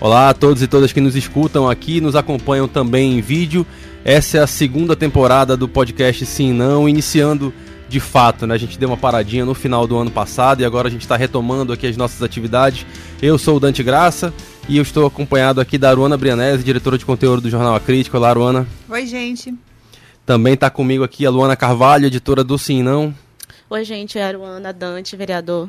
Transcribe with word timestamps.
Olá 0.00 0.30
a 0.30 0.34
todos 0.34 0.62
e 0.62 0.66
todas 0.66 0.94
que 0.94 1.00
nos 1.00 1.14
escutam 1.14 1.68
aqui, 1.68 2.00
nos 2.00 2.16
acompanham 2.16 2.66
também 2.66 3.18
em 3.18 3.20
vídeo. 3.20 3.66
Essa 4.02 4.38
é 4.38 4.40
a 4.40 4.46
segunda 4.46 4.96
temporada 4.96 5.58
do 5.58 5.68
podcast 5.68 6.24
Sim 6.24 6.54
Não, 6.54 6.88
iniciando 6.88 7.52
de 7.86 8.00
fato, 8.00 8.46
né? 8.46 8.54
A 8.54 8.58
gente 8.58 8.78
deu 8.78 8.88
uma 8.88 8.96
paradinha 8.96 9.44
no 9.44 9.52
final 9.52 9.86
do 9.86 9.98
ano 9.98 10.10
passado 10.10 10.62
e 10.62 10.64
agora 10.64 10.88
a 10.88 10.90
gente 10.90 11.02
está 11.02 11.16
retomando 11.16 11.70
aqui 11.70 11.86
as 11.86 11.98
nossas 11.98 12.22
atividades. 12.22 12.86
Eu 13.20 13.36
sou 13.36 13.58
o 13.58 13.60
Dante 13.60 13.82
Graça 13.82 14.32
e 14.66 14.78
eu 14.78 14.82
estou 14.82 15.04
acompanhado 15.04 15.60
aqui 15.60 15.76
da 15.76 15.90
Aruana 15.90 16.16
Brianese, 16.16 16.64
diretora 16.64 16.96
de 16.96 17.04
conteúdo 17.04 17.42
do 17.42 17.50
Jornal 17.50 17.74
A 17.74 17.80
Crítica. 17.80 18.16
Olá, 18.16 18.30
Aruana. 18.30 18.66
Oi, 18.88 19.06
gente. 19.06 19.54
Também 20.24 20.54
está 20.54 20.70
comigo 20.70 21.04
aqui 21.04 21.26
a 21.26 21.30
Luana 21.30 21.56
Carvalho, 21.56 22.06
editora 22.06 22.42
do 22.42 22.56
Sim 22.56 22.82
Não. 22.82 23.14
Oi, 23.68 23.84
gente, 23.84 24.18
é 24.18 24.24
a 24.24 24.28
Aruana 24.28 24.72
Dante, 24.72 25.14
vereador. 25.14 25.68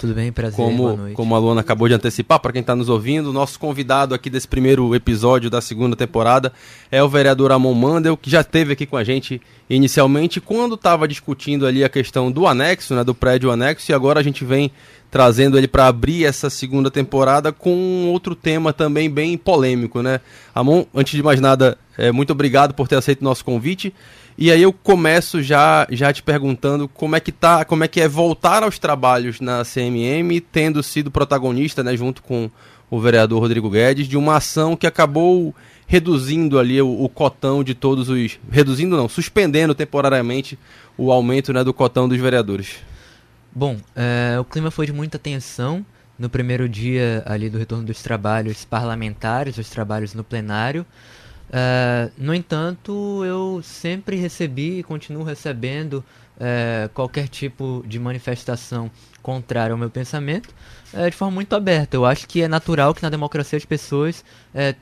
Tudo 0.00 0.14
bem, 0.14 0.32
prazer, 0.32 0.56
como. 0.56 1.12
Como 1.12 1.34
a 1.34 1.38
Luana 1.38 1.60
acabou 1.60 1.86
de 1.86 1.92
antecipar, 1.92 2.40
para 2.40 2.52
quem 2.52 2.62
está 2.62 2.74
nos 2.74 2.88
ouvindo, 2.88 3.28
o 3.28 3.32
nosso 3.34 3.60
convidado 3.60 4.14
aqui 4.14 4.30
desse 4.30 4.48
primeiro 4.48 4.94
episódio 4.94 5.50
da 5.50 5.60
segunda 5.60 5.94
temporada 5.94 6.54
é 6.90 7.02
o 7.02 7.08
vereador 7.08 7.52
Amon 7.52 7.74
Mandel, 7.74 8.16
que 8.16 8.30
já 8.30 8.40
esteve 8.40 8.72
aqui 8.72 8.86
com 8.86 8.96
a 8.96 9.04
gente 9.04 9.42
inicialmente 9.68 10.40
quando 10.40 10.74
estava 10.74 11.06
discutindo 11.06 11.66
ali 11.66 11.84
a 11.84 11.88
questão 11.90 12.32
do 12.32 12.46
anexo, 12.46 12.94
né, 12.94 13.04
do 13.04 13.14
prédio 13.14 13.50
anexo, 13.50 13.92
e 13.92 13.94
agora 13.94 14.20
a 14.20 14.22
gente 14.22 14.42
vem 14.42 14.72
trazendo 15.10 15.58
ele 15.58 15.66
para 15.66 15.86
abrir 15.86 16.24
essa 16.24 16.48
segunda 16.48 16.90
temporada 16.90 17.52
com 17.52 18.08
outro 18.08 18.34
tema 18.34 18.72
também 18.72 19.10
bem 19.10 19.36
polêmico, 19.36 20.02
né? 20.02 20.20
Amon, 20.54 20.84
antes 20.94 21.14
de 21.14 21.22
mais 21.22 21.40
nada, 21.40 21.76
é, 21.98 22.12
muito 22.12 22.32
obrigado 22.32 22.72
por 22.74 22.86
ter 22.86 22.96
aceito 22.96 23.20
o 23.20 23.24
nosso 23.24 23.44
convite. 23.44 23.92
E 24.38 24.50
aí 24.50 24.62
eu 24.62 24.72
começo 24.72 25.42
já, 25.42 25.86
já 25.90 26.12
te 26.12 26.22
perguntando 26.22 26.88
como 26.88 27.16
é 27.16 27.20
que 27.20 27.32
tá, 27.32 27.64
como 27.64 27.84
é 27.84 27.88
que 27.88 28.00
é 28.00 28.08
voltar 28.08 28.62
aos 28.62 28.78
trabalhos 28.78 29.40
na 29.40 29.64
CMM, 29.64 30.40
tendo 30.52 30.82
sido 30.82 31.10
protagonista, 31.10 31.82
né, 31.82 31.96
junto 31.96 32.22
com 32.22 32.50
o 32.88 32.98
vereador 32.98 33.40
Rodrigo 33.40 33.68
Guedes, 33.68 34.08
de 34.08 34.16
uma 34.16 34.36
ação 34.36 34.76
que 34.76 34.86
acabou 34.86 35.54
reduzindo 35.86 36.58
ali 36.58 36.80
o, 36.80 37.02
o 37.02 37.08
cotão 37.08 37.62
de 37.62 37.74
todos 37.74 38.08
os, 38.08 38.38
reduzindo 38.50 38.96
não, 38.96 39.08
suspendendo 39.08 39.74
temporariamente 39.74 40.58
o 40.96 41.10
aumento, 41.10 41.52
né, 41.52 41.62
do 41.64 41.74
cotão 41.74 42.08
dos 42.08 42.18
vereadores. 42.18 42.76
Bom, 43.52 43.78
é, 43.96 44.38
o 44.38 44.44
clima 44.44 44.70
foi 44.70 44.86
de 44.86 44.92
muita 44.92 45.18
tensão 45.18 45.84
no 46.16 46.30
primeiro 46.30 46.68
dia 46.68 47.22
ali 47.26 47.50
do 47.50 47.58
retorno 47.58 47.84
dos 47.84 48.00
trabalhos 48.00 48.64
parlamentares, 48.64 49.58
os 49.58 49.68
trabalhos 49.68 50.14
no 50.14 50.22
plenário. 50.22 50.86
Uh, 51.48 52.12
no 52.16 52.32
entanto, 52.32 53.24
eu 53.24 53.60
sempre 53.60 54.14
recebi 54.14 54.78
e 54.78 54.82
continuo 54.84 55.24
recebendo 55.24 55.94
uh, 56.36 56.88
qualquer 56.94 57.26
tipo 57.26 57.82
de 57.88 57.98
manifestação 57.98 58.88
contrária 59.20 59.72
ao 59.72 59.78
meu 59.78 59.90
pensamento 59.90 60.54
de 61.10 61.16
forma 61.16 61.34
muito 61.34 61.54
aberta. 61.56 61.96
Eu 61.96 62.06
acho 62.06 62.28
que 62.28 62.42
é 62.42 62.46
natural 62.46 62.94
que 62.94 63.02
na 63.02 63.10
democracia 63.10 63.56
as 63.56 63.64
pessoas 63.64 64.24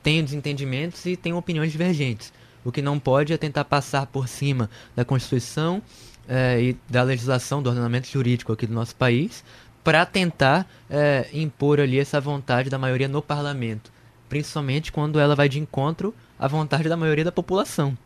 tenham 0.01 0.23
desentendimentos 0.23 1.05
e 1.05 1.15
tenham 1.15 1.37
opiniões 1.37 1.71
divergentes. 1.71 2.33
O 2.63 2.71
que 2.71 2.81
não 2.81 2.97
pode 2.97 3.31
é 3.31 3.37
tentar 3.37 3.65
passar 3.65 4.07
por 4.07 4.27
cima 4.27 4.69
da 4.95 5.05
Constituição 5.05 5.83
e 6.29 6.75
da 6.89 7.01
legislação, 7.03 7.61
do 7.61 7.69
ordenamento 7.69 8.07
jurídico 8.07 8.53
aqui 8.53 8.67
do 8.67 8.73
nosso 8.73 8.95
país, 8.95 9.43
para 9.83 10.05
tentar 10.05 10.67
impor 11.33 11.79
ali 11.79 11.99
essa 11.99 12.21
vontade 12.21 12.69
da 12.69 12.77
maioria 12.77 13.07
no 13.07 13.21
parlamento, 13.21 13.91
principalmente 14.27 14.91
quando 14.91 15.19
ela 15.19 15.35
vai 15.35 15.49
de 15.49 15.59
encontro 15.59 16.13
à 16.37 16.47
vontade 16.47 16.87
da 16.87 16.95
maioria 16.95 17.23
da 17.23 17.31
população. 17.31 17.97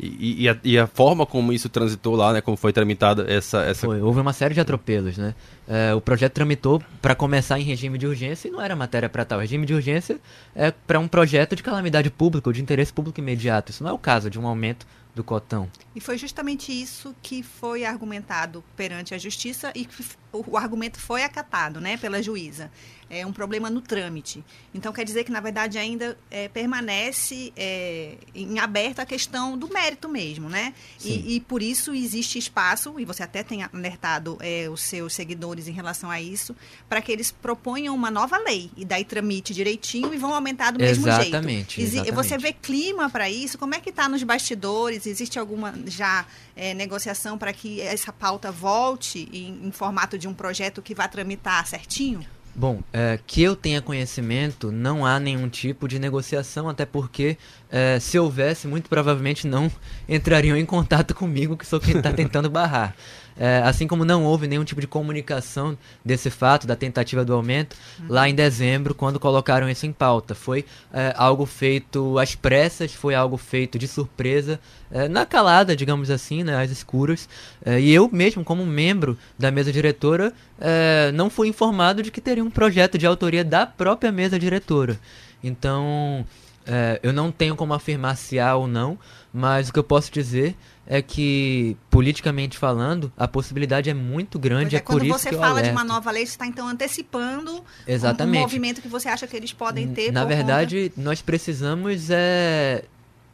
E, 0.00 0.44
e, 0.44 0.48
a, 0.48 0.56
e, 0.62 0.78
a, 0.78 0.86
forma 0.86 1.26
como 1.26 1.52
isso 1.52 1.68
transitou 1.68 2.14
lá, 2.14 2.32
né? 2.32 2.40
Como 2.40 2.56
foi 2.56 2.72
tramitada 2.72 3.26
essa... 3.28 3.62
essa... 3.62 3.84
Foi, 3.84 4.00
houve 4.00 4.20
uma 4.20 4.32
série 4.32 4.54
de 4.54 4.60
atropelos, 4.60 5.18
né? 5.18 5.34
É, 5.66 5.92
o 5.92 6.00
projeto 6.00 6.34
tramitou 6.34 6.80
para 7.02 7.16
começar 7.16 7.58
em 7.58 7.64
regime 7.64 7.98
de 7.98 8.06
urgência 8.06 8.46
e 8.46 8.50
não 8.50 8.60
era 8.60 8.76
matéria 8.76 9.08
para 9.08 9.24
tal. 9.24 9.40
Regime 9.40 9.66
de 9.66 9.74
urgência 9.74 10.20
é 10.54 10.70
para 10.70 11.00
um 11.00 11.08
projeto 11.08 11.56
de 11.56 11.64
calamidade 11.64 12.10
pública 12.10 12.48
ou 12.48 12.52
de 12.52 12.62
interesse 12.62 12.92
público 12.92 13.18
imediato. 13.18 13.72
Isso 13.72 13.82
não 13.82 13.90
é 13.90 13.92
o 13.92 13.98
caso 13.98 14.30
de 14.30 14.38
um 14.38 14.46
aumento 14.46 14.86
do 15.18 15.24
cotão. 15.24 15.68
E 15.96 16.00
foi 16.00 16.16
justamente 16.16 16.70
isso 16.70 17.14
que 17.20 17.42
foi 17.42 17.84
argumentado 17.84 18.62
perante 18.76 19.14
a 19.14 19.18
justiça 19.18 19.72
e 19.74 19.84
o 20.32 20.56
argumento 20.56 21.00
foi 21.00 21.22
acatado 21.22 21.80
né, 21.80 21.96
pela 21.96 22.22
juíza 22.22 22.70
é, 23.10 23.24
um 23.24 23.32
problema 23.32 23.70
no 23.70 23.80
trâmite. 23.80 24.44
Então, 24.74 24.92
quer 24.92 25.04
dizer 25.04 25.24
que, 25.24 25.32
na 25.32 25.40
verdade, 25.40 25.78
ainda 25.78 26.16
é, 26.30 26.48
permanece 26.48 27.52
é, 27.56 28.14
em 28.34 28.58
aberto 28.58 29.00
a 29.00 29.06
questão 29.06 29.56
do 29.56 29.68
mérito 29.68 30.08
mesmo, 30.08 30.48
né? 30.48 30.74
E, 31.02 31.36
e, 31.36 31.40
por 31.40 31.62
isso 31.62 31.94
existe 31.94 32.38
espaço, 32.38 32.98
e 32.98 33.04
você 33.04 33.22
até 33.22 33.42
tem 33.42 33.62
alertado 33.62 34.36
é, 34.40 34.68
os 34.68 34.82
seus 34.82 35.14
seguidores 35.14 35.68
em 35.68 35.72
relação 35.72 36.10
a 36.10 36.20
isso, 36.20 36.54
para 36.88 37.00
que 37.00 37.10
eles 37.10 37.30
proponham 37.30 37.94
uma 37.94 38.10
nova 38.10 38.36
lei 38.38 38.70
e 38.76 38.84
daí 38.84 39.04
tramite 39.04 39.54
direitinho 39.54 40.12
e 40.12 40.18
vão 40.18 40.34
aumentar 40.34 40.72
do 40.72 40.78
mesmo 40.78 41.08
exatamente, 41.08 41.76
jeito. 41.76 41.94
Exatamente. 41.94 42.14
Você 42.14 42.36
vê 42.36 42.52
clima 42.52 43.08
para 43.08 43.30
isso? 43.30 43.56
Como 43.56 43.74
é 43.74 43.80
que 43.80 43.90
está 43.90 44.08
nos 44.08 44.22
bastidores? 44.22 45.06
Existe 45.06 45.38
alguma 45.38 45.74
já 45.86 46.26
é, 46.54 46.74
negociação 46.74 47.38
para 47.38 47.52
que 47.52 47.80
essa 47.80 48.12
pauta 48.12 48.50
volte 48.52 49.28
em, 49.32 49.66
em 49.68 49.70
formato 49.70 50.17
de 50.18 50.28
um 50.28 50.34
projeto 50.34 50.82
que 50.82 50.94
vá 50.94 51.08
tramitar 51.08 51.66
certinho? 51.66 52.24
Bom, 52.54 52.82
é, 52.92 53.20
que 53.24 53.40
eu 53.40 53.54
tenha 53.54 53.80
conhecimento, 53.80 54.72
não 54.72 55.06
há 55.06 55.20
nenhum 55.20 55.48
tipo 55.48 55.86
de 55.86 55.96
negociação, 55.96 56.68
até 56.68 56.84
porque 56.84 57.38
é, 57.70 58.00
se 58.00 58.18
houvesse, 58.18 58.66
muito 58.66 58.88
provavelmente 58.88 59.46
não 59.46 59.70
entrariam 60.08 60.56
em 60.56 60.66
contato 60.66 61.14
comigo, 61.14 61.56
que 61.56 61.64
sou 61.64 61.78
quem 61.78 61.96
está 61.96 62.12
tentando 62.12 62.50
barrar. 62.50 62.96
É, 63.38 63.62
assim 63.64 63.86
como 63.86 64.04
não 64.04 64.24
houve 64.24 64.48
nenhum 64.48 64.64
tipo 64.64 64.80
de 64.80 64.86
comunicação 64.86 65.78
desse 66.04 66.28
fato, 66.28 66.66
da 66.66 66.74
tentativa 66.74 67.24
do 67.24 67.32
aumento, 67.32 67.76
uhum. 68.00 68.06
lá 68.08 68.28
em 68.28 68.34
dezembro, 68.34 68.94
quando 68.94 69.20
colocaram 69.20 69.68
isso 69.70 69.86
em 69.86 69.92
pauta. 69.92 70.34
Foi 70.34 70.64
é, 70.92 71.14
algo 71.16 71.46
feito 71.46 72.18
às 72.18 72.34
pressas, 72.34 72.92
foi 72.92 73.14
algo 73.14 73.36
feito 73.36 73.78
de 73.78 73.86
surpresa, 73.86 74.58
é, 74.90 75.08
na 75.08 75.24
calada, 75.24 75.76
digamos 75.76 76.10
assim, 76.10 76.42
né, 76.42 76.60
às 76.60 76.70
escuras. 76.70 77.28
É, 77.64 77.80
e 77.80 77.92
eu 77.92 78.08
mesmo, 78.12 78.42
como 78.42 78.66
membro 78.66 79.16
da 79.38 79.50
mesa 79.50 79.72
diretora, 79.72 80.32
é, 80.60 81.12
não 81.12 81.30
fui 81.30 81.48
informado 81.48 82.02
de 82.02 82.10
que 82.10 82.20
teria 82.20 82.42
um 82.42 82.50
projeto 82.50 82.98
de 82.98 83.06
autoria 83.06 83.44
da 83.44 83.64
própria 83.66 84.10
mesa 84.10 84.38
diretora. 84.38 84.98
Então, 85.42 86.26
é, 86.66 87.00
eu 87.02 87.12
não 87.12 87.30
tenho 87.30 87.56
como 87.56 87.72
afirmar 87.72 88.16
se 88.16 88.38
há 88.38 88.54
ou 88.54 88.66
não, 88.66 88.98
mas 89.32 89.68
o 89.68 89.72
que 89.72 89.78
eu 89.78 89.84
posso 89.84 90.10
dizer 90.12 90.56
é 90.90 91.02
que, 91.02 91.76
politicamente 91.90 92.56
falando, 92.56 93.12
a 93.14 93.28
possibilidade 93.28 93.90
é 93.90 93.94
muito 93.94 94.38
grande. 94.38 94.74
É, 94.74 94.78
é 94.78 94.80
quando 94.80 95.06
você 95.06 95.30
fala 95.34 95.62
de 95.62 95.68
uma 95.68 95.84
nova 95.84 96.10
lei, 96.10 96.24
você 96.24 96.32
está 96.32 96.46
então 96.46 96.66
antecipando 96.66 97.62
Exatamente. 97.86 98.38
um 98.38 98.40
movimento 98.40 98.80
que 98.80 98.88
você 98.88 99.06
acha 99.06 99.26
que 99.26 99.36
eles 99.36 99.52
podem 99.52 99.92
ter. 99.92 100.10
Na 100.10 100.24
verdade, 100.24 100.88
conta... 100.88 101.02
nós 101.02 101.20
precisamos 101.20 102.08
é, 102.08 102.84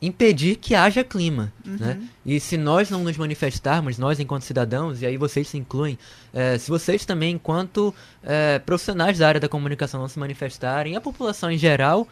impedir 0.02 0.56
que 0.56 0.74
haja 0.74 1.04
clima. 1.04 1.52
Uhum. 1.64 1.76
Né? 1.78 2.02
E 2.26 2.40
se 2.40 2.56
nós 2.56 2.90
não 2.90 3.04
nos 3.04 3.16
manifestarmos, 3.16 3.98
nós 3.98 4.18
enquanto 4.18 4.42
cidadãos, 4.42 5.00
e 5.00 5.06
aí 5.06 5.16
vocês 5.16 5.46
se 5.46 5.56
incluem, 5.56 5.96
é, 6.32 6.58
se 6.58 6.68
vocês 6.68 7.04
também, 7.04 7.36
enquanto 7.36 7.94
é, 8.24 8.58
profissionais 8.58 9.18
da 9.18 9.28
área 9.28 9.40
da 9.40 9.48
comunicação, 9.48 10.00
não 10.00 10.08
se 10.08 10.18
manifestarem, 10.18 10.96
a 10.96 11.00
população 11.00 11.52
em 11.52 11.58
geral 11.58 12.08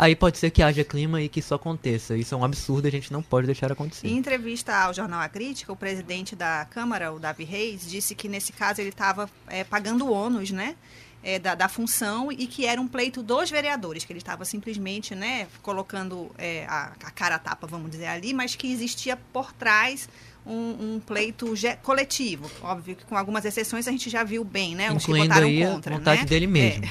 aí 0.00 0.16
pode 0.16 0.38
ser 0.38 0.50
que 0.50 0.62
haja 0.62 0.82
clima 0.82 1.20
e 1.20 1.28
que 1.28 1.40
isso 1.40 1.54
aconteça. 1.54 2.16
Isso 2.16 2.34
é 2.34 2.38
um 2.38 2.42
absurdo, 2.42 2.88
a 2.88 2.90
gente 2.90 3.12
não 3.12 3.22
pode 3.22 3.46
deixar 3.46 3.70
acontecer. 3.70 4.08
Em 4.08 4.16
entrevista 4.16 4.74
ao 4.74 4.94
jornal 4.94 5.20
A 5.20 5.28
Crítica, 5.28 5.70
o 5.70 5.76
presidente 5.76 6.34
da 6.34 6.66
Câmara, 6.70 7.12
o 7.12 7.18
Davi 7.18 7.44
Reis, 7.44 7.88
disse 7.88 8.14
que 8.14 8.26
nesse 8.26 8.50
caso 8.50 8.80
ele 8.80 8.88
estava 8.88 9.28
é, 9.46 9.62
pagando 9.62 10.10
ônus, 10.10 10.50
né? 10.50 10.74
É, 11.22 11.38
da, 11.38 11.54
da, 11.54 11.68
função 11.68 12.32
e 12.32 12.46
que 12.46 12.64
era 12.64 12.80
um 12.80 12.88
pleito 12.88 13.22
dos 13.22 13.50
vereadores, 13.50 14.06
que 14.06 14.12
ele 14.12 14.20
estava 14.20 14.42
simplesmente 14.46 15.14
né, 15.14 15.48
colocando 15.60 16.30
é, 16.38 16.64
a, 16.66 16.94
a 17.04 17.10
cara 17.10 17.34
a 17.34 17.38
tapa, 17.38 17.66
vamos 17.66 17.90
dizer 17.90 18.06
ali, 18.06 18.32
mas 18.32 18.54
que 18.54 18.72
existia 18.72 19.18
por 19.30 19.52
trás 19.52 20.08
um, 20.46 20.94
um, 20.94 21.00
pleito 21.04 21.54
coletivo. 21.82 22.50
Óbvio 22.62 22.96
que 22.96 23.04
com 23.04 23.16
algumas 23.16 23.44
exceções 23.44 23.86
a 23.86 23.90
gente 23.90 24.08
já 24.08 24.24
viu 24.24 24.42
bem, 24.44 24.74
né? 24.74 24.90
Os 24.90 25.02
Incluindo 25.02 25.22
que 25.24 25.28
votaram 25.28 25.48
aí 25.48 25.66
contra. 25.66 25.94
A 25.94 25.98
vontade 25.98 26.20
né? 26.22 26.26
dele 26.26 26.46
mesmo. 26.46 26.84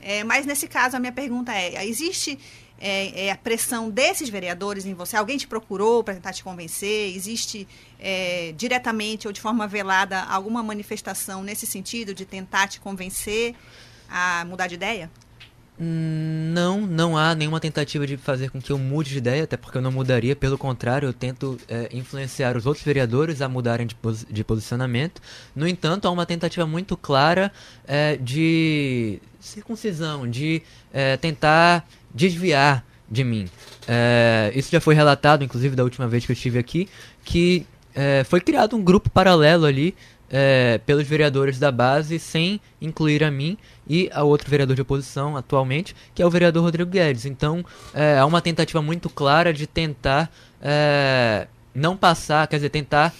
É. 0.00 0.18
é. 0.18 0.24
mas 0.24 0.46
nesse 0.46 0.66
caso 0.66 0.96
a 0.96 1.00
minha 1.00 1.12
pergunta 1.12 1.52
é: 1.52 1.86
existe 1.86 2.38
é, 2.80 3.26
é, 3.26 3.30
a 3.30 3.36
pressão 3.36 3.88
desses 3.88 4.28
vereadores 4.28 4.84
em 4.84 4.94
você? 4.94 5.16
Alguém 5.16 5.38
te 5.38 5.46
procurou 5.46 6.02
para 6.02 6.14
tentar 6.14 6.32
te 6.32 6.42
convencer? 6.42 7.14
Existe 7.14 7.68
é, 8.00 8.52
diretamente 8.56 9.28
ou 9.28 9.32
de 9.32 9.40
forma 9.40 9.68
velada 9.68 10.20
alguma 10.22 10.62
manifestação 10.62 11.44
nesse 11.44 11.66
sentido 11.66 12.12
de 12.12 12.24
tentar 12.24 12.66
te 12.66 12.80
convencer 12.80 13.54
a 14.08 14.44
mudar 14.44 14.66
de 14.66 14.74
ideia? 14.74 15.10
Não, 15.78 16.82
não 16.82 17.16
há 17.16 17.34
nenhuma 17.34 17.58
tentativa 17.58 18.06
de 18.06 18.16
fazer 18.16 18.50
com 18.50 18.60
que 18.60 18.70
eu 18.70 18.78
mude 18.78 19.10
de 19.10 19.18
ideia, 19.18 19.44
até 19.44 19.56
porque 19.56 19.78
eu 19.78 19.82
não 19.82 19.90
mudaria. 19.90 20.36
Pelo 20.36 20.58
contrário, 20.58 21.08
eu 21.08 21.12
tento 21.12 21.58
é, 21.66 21.88
influenciar 21.92 22.56
os 22.56 22.66
outros 22.66 22.84
vereadores 22.84 23.40
a 23.40 23.48
mudarem 23.48 23.86
de, 23.86 23.94
pos 23.94 24.24
de, 24.28 24.44
posicionamento. 24.44 25.20
No 25.56 25.66
entanto, 25.66 26.06
há 26.06 26.10
uma 26.10 26.26
tentativa 26.26 26.66
muito 26.66 26.96
clara 26.96 27.50
é, 27.86 28.16
de 28.16 29.18
circuncisão, 29.40 30.28
de 30.28 30.62
é, 30.92 31.16
tentar 31.16 31.88
desviar 32.14 32.84
de 33.10 33.24
mim. 33.24 33.48
É, 33.88 34.52
isso 34.54 34.70
já 34.70 34.80
foi 34.80 34.94
relatado, 34.94 35.42
inclusive, 35.42 35.74
da 35.74 35.82
última 35.82 36.06
vez 36.06 36.24
que 36.24 36.32
eu 36.32 36.34
estive 36.34 36.58
aqui, 36.58 36.88
que 37.24 37.66
é, 37.94 38.24
foi 38.24 38.40
criado 38.40 38.76
um 38.76 38.82
grupo 38.82 39.10
paralelo 39.10 39.64
ali 39.64 39.94
é, 40.32 40.80
pelos 40.86 41.06
vereadores 41.06 41.58
da 41.58 41.70
base, 41.70 42.18
sem 42.18 42.58
incluir 42.80 43.22
a 43.22 43.30
mim 43.30 43.58
e 43.86 44.08
a 44.12 44.22
outro 44.22 44.50
vereador 44.50 44.74
de 44.74 44.80
oposição 44.82 45.36
atualmente, 45.36 45.94
que 46.14 46.22
é 46.22 46.26
o 46.26 46.30
vereador 46.30 46.62
Rodrigo 46.64 46.90
Guedes. 46.90 47.26
Então, 47.26 47.62
é, 47.92 48.18
há 48.18 48.24
uma 48.24 48.40
tentativa 48.40 48.80
muito 48.80 49.10
clara 49.10 49.52
de 49.52 49.66
tentar 49.66 50.32
é, 50.60 51.46
não 51.74 51.96
passar, 51.96 52.46
quer 52.48 52.56
dizer, 52.56 52.70
tentar 52.70 53.12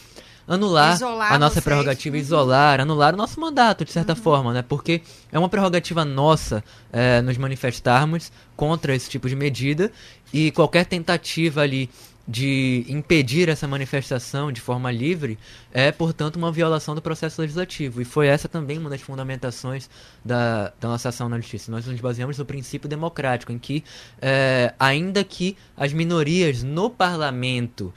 anular 0.49 0.95
Isolar 0.95 1.33
a 1.33 1.39
nossa 1.39 1.55
vocês. 1.55 1.65
prerrogativa, 1.65 2.17
Uhum. 2.17 2.23
isolar, 2.23 2.81
anular 2.81 3.15
o 3.15 3.17
nosso 3.17 3.39
mandato, 3.41 3.85
de 3.85 3.93
certa 3.93 4.15
forma, 4.17 4.53
né? 4.53 4.63
Porque 4.63 5.01
é 5.31 5.39
uma 5.39 5.49
prerrogativa 5.49 6.05
nossa 6.05 6.65
é, 6.93 7.21
nos 7.23 7.39
manifestarmos 7.39 8.33
contra 8.57 8.95
esse 8.95 9.09
tipo 9.09 9.29
de 9.29 9.37
medida 9.37 9.91
e 10.33 10.51
qualquer 10.51 10.85
tentativa 10.87 11.61
ali 11.63 11.89
de 12.27 12.85
impedir 12.89 13.49
essa 13.49 13.67
manifestação 13.67 14.53
de 14.53 14.61
forma 14.61 14.91
livre 14.91 15.39
é, 15.73 15.91
portanto, 15.91 16.37
uma 16.37 16.53
violação 16.53 16.95
do 16.95 17.03
processo 17.03 17.41
legislativo. 17.41 18.01
E 18.01 18.05
foi 18.05 18.29
essa 18.29 18.49
também 18.49 18.79
uma 18.79 18.89
das 18.89 19.01
fundamentações 19.01 19.91
da, 20.25 20.73
da 20.81 20.89
nossa 20.89 21.09
ação 21.09 21.29
na 21.29 21.39
justiça. 21.39 21.71
Nós 21.71 21.87
nos 21.87 22.01
baseamos 22.01 22.39
no 22.39 22.45
princípio 22.45 22.89
democrático, 22.89 23.53
em 23.53 23.59
que, 23.59 23.83
é, 24.21 24.73
ainda 24.79 25.25
que 25.25 25.57
as 25.77 25.93
minorias 25.93 26.63
no 26.63 26.89
parlamento 26.89 27.93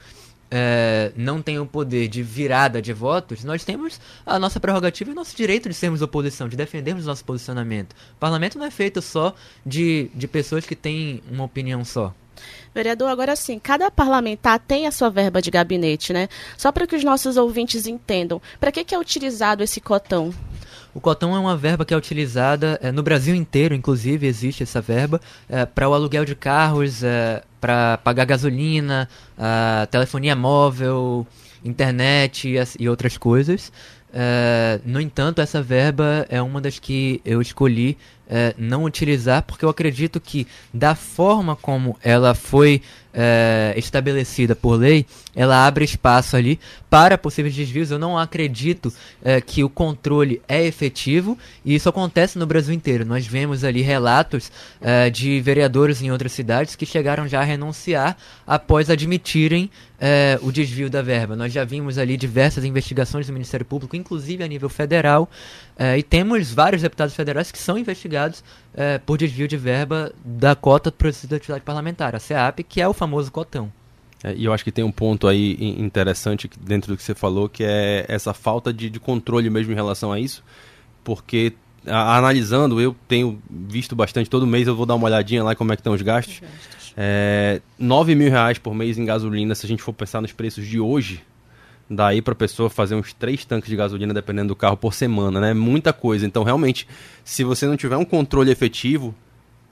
é, 0.50 1.12
não 1.16 1.42
tenham 1.42 1.64
o 1.64 1.66
poder 1.66 2.08
de 2.08 2.22
virada 2.22 2.80
de 2.80 2.92
votos, 2.92 3.44
nós 3.44 3.64
temos 3.64 4.00
a 4.24 4.38
nossa 4.38 4.60
prerrogativa 4.60 5.10
e 5.10 5.12
o 5.12 5.16
nosso 5.16 5.36
direito 5.36 5.68
de 5.68 5.74
sermos 5.74 6.02
oposição, 6.02 6.48
de 6.48 6.56
defendermos 6.56 7.06
nosso 7.06 7.24
posicionamento. 7.24 7.92
O 7.92 8.18
parlamento 8.18 8.58
não 8.58 8.66
é 8.66 8.70
feito 8.70 9.00
só 9.02 9.34
de, 9.64 10.10
de 10.14 10.26
pessoas 10.28 10.64
que 10.64 10.76
têm 10.76 11.22
uma 11.30 11.44
opinião 11.44 11.84
só. 11.84 12.14
Vereador, 12.74 13.08
agora 13.08 13.34
sim, 13.36 13.58
cada 13.58 13.90
parlamentar 13.90 14.58
tem 14.58 14.86
a 14.86 14.92
sua 14.92 15.10
verba 15.10 15.40
de 15.40 15.50
gabinete, 15.50 16.12
né? 16.12 16.28
Só 16.56 16.70
para 16.70 16.86
que 16.86 16.96
os 16.96 17.04
nossos 17.04 17.36
ouvintes 17.36 17.86
entendam, 17.86 18.40
para 18.60 18.70
que, 18.72 18.84
que 18.84 18.94
é 18.94 18.98
utilizado 18.98 19.62
esse 19.62 19.80
cotão? 19.80 20.32
O 20.94 21.00
cotão 21.00 21.36
é 21.36 21.38
uma 21.38 21.56
verba 21.56 21.84
que 21.84 21.92
é 21.92 21.96
utilizada 21.96 22.78
é, 22.82 22.90
no 22.90 23.02
Brasil 23.02 23.34
inteiro, 23.34 23.74
inclusive 23.74 24.26
existe 24.26 24.62
essa 24.62 24.80
verba 24.80 25.20
para 25.74 25.88
o 25.88 25.92
aluguel 25.92 26.24
de 26.24 26.34
carros, 26.34 27.02
para 27.60 27.98
pagar 27.98 28.24
gasolina, 28.24 29.06
telefonia 29.90 30.34
móvel, 30.34 31.26
internet 31.62 32.48
e, 32.48 32.82
e 32.82 32.88
outras 32.88 33.18
coisas. 33.18 33.70
É, 34.18 34.80
no 34.86 34.98
entanto, 34.98 35.42
essa 35.42 35.62
verba 35.62 36.24
é 36.30 36.40
uma 36.40 36.58
das 36.58 36.78
que 36.78 37.20
eu 37.24 37.42
escolhi 37.42 37.98
é, 38.28 38.54
não 38.58 38.84
utilizar 38.84 39.42
porque 39.42 39.64
eu 39.64 39.68
acredito 39.68 40.20
que 40.20 40.46
da 40.72 40.94
forma 40.94 41.54
como 41.56 41.96
ela 42.02 42.34
foi 42.34 42.82
é, 43.16 43.72
estabelecida 43.78 44.54
por 44.54 44.78
lei, 44.78 45.06
ela 45.34 45.66
abre 45.66 45.84
espaço 45.84 46.36
ali 46.36 46.60
para 46.90 47.16
possíveis 47.16 47.54
desvios. 47.54 47.90
Eu 47.90 47.98
não 47.98 48.18
acredito 48.18 48.92
é, 49.24 49.40
que 49.40 49.64
o 49.64 49.70
controle 49.70 50.42
é 50.46 50.64
efetivo 50.66 51.38
e 51.64 51.74
isso 51.74 51.88
acontece 51.88 52.38
no 52.38 52.46
Brasil 52.46 52.74
inteiro. 52.74 53.06
Nós 53.06 53.26
vemos 53.26 53.64
ali 53.64 53.80
relatos 53.80 54.52
é, 54.82 55.08
de 55.08 55.40
vereadores 55.40 56.02
em 56.02 56.10
outras 56.10 56.32
cidades 56.32 56.76
que 56.76 56.84
chegaram 56.84 57.26
já 57.26 57.40
a 57.40 57.44
renunciar 57.44 58.18
após 58.46 58.90
admitirem 58.90 59.70
é, 59.98 60.38
o 60.42 60.52
desvio 60.52 60.90
da 60.90 61.00
verba. 61.00 61.34
Nós 61.34 61.52
já 61.52 61.64
vimos 61.64 61.98
ali 61.98 62.16
diversas 62.16 62.64
investigações 62.64 63.26
do 63.26 63.32
Ministério 63.32 63.64
Público, 63.64 63.96
inclusive 63.96 64.44
a 64.44 64.46
nível 64.46 64.68
federal, 64.68 65.28
é, 65.78 65.98
e 65.98 66.02
temos 66.02 66.52
vários 66.52 66.82
deputados 66.82 67.14
federais 67.14 67.50
que 67.50 67.58
são 67.58 67.78
investigados 67.78 68.44
é, 68.76 68.98
por 68.98 69.16
desvio 69.16 69.48
de 69.48 69.56
verba 69.56 70.12
da 70.24 70.54
cota 70.54 70.90
do 70.90 70.94
processo 70.94 71.26
de 71.26 71.34
atividade 71.34 71.64
parlamentar, 71.64 72.14
a 72.14 72.18
CEAP, 72.20 72.62
que 72.62 72.80
é 72.80 72.86
o 72.86 72.92
famoso 72.92 73.32
cotão. 73.32 73.72
É, 74.22 74.34
e 74.34 74.44
eu 74.44 74.52
acho 74.52 74.62
que 74.64 74.70
tem 74.72 74.84
um 74.84 74.92
ponto 74.92 75.26
aí 75.26 75.56
in- 75.58 75.82
interessante 75.84 76.48
dentro 76.60 76.92
do 76.92 76.96
que 76.96 77.02
você 77.02 77.14
falou, 77.14 77.48
que 77.48 77.64
é 77.64 78.04
essa 78.08 78.32
falta 78.34 78.72
de, 78.72 78.88
de 78.90 79.00
controle 79.00 79.48
mesmo 79.50 79.72
em 79.72 79.74
relação 79.74 80.12
a 80.12 80.20
isso, 80.20 80.42
porque 81.04 81.52
a- 81.86 82.16
analisando, 82.18 82.80
eu 82.80 82.94
tenho 83.08 83.40
visto 83.50 83.94
bastante, 83.96 84.28
todo 84.28 84.46
mês 84.46 84.66
eu 84.66 84.76
vou 84.76 84.86
dar 84.86 84.94
uma 84.94 85.06
olhadinha 85.06 85.42
lá 85.42 85.54
como 85.54 85.72
é 85.72 85.76
que 85.76 85.80
estão 85.80 85.92
os 85.94 86.02
gastos. 86.02 86.40
É, 86.96 87.60
9 87.78 88.14
mil 88.14 88.30
reais 88.30 88.58
por 88.58 88.74
mês 88.74 88.96
em 88.98 89.04
gasolina, 89.04 89.54
se 89.54 89.66
a 89.66 89.68
gente 89.68 89.82
for 89.82 89.92
pensar 89.92 90.20
nos 90.22 90.32
preços 90.32 90.66
de 90.66 90.80
hoje, 90.80 91.22
daí 91.88 92.20
para 92.20 92.34
pessoa 92.34 92.68
fazer 92.68 92.94
uns 92.94 93.12
três 93.12 93.44
tanques 93.44 93.68
de 93.68 93.76
gasolina, 93.76 94.12
dependendo 94.12 94.48
do 94.48 94.56
carro, 94.56 94.76
por 94.76 94.92
semana, 94.92 95.40
né? 95.40 95.54
Muita 95.54 95.92
coisa. 95.92 96.26
Então, 96.26 96.42
realmente, 96.42 96.86
se 97.24 97.44
você 97.44 97.66
não 97.66 97.76
tiver 97.76 97.96
um 97.96 98.04
controle 98.04 98.50
efetivo, 98.50 99.14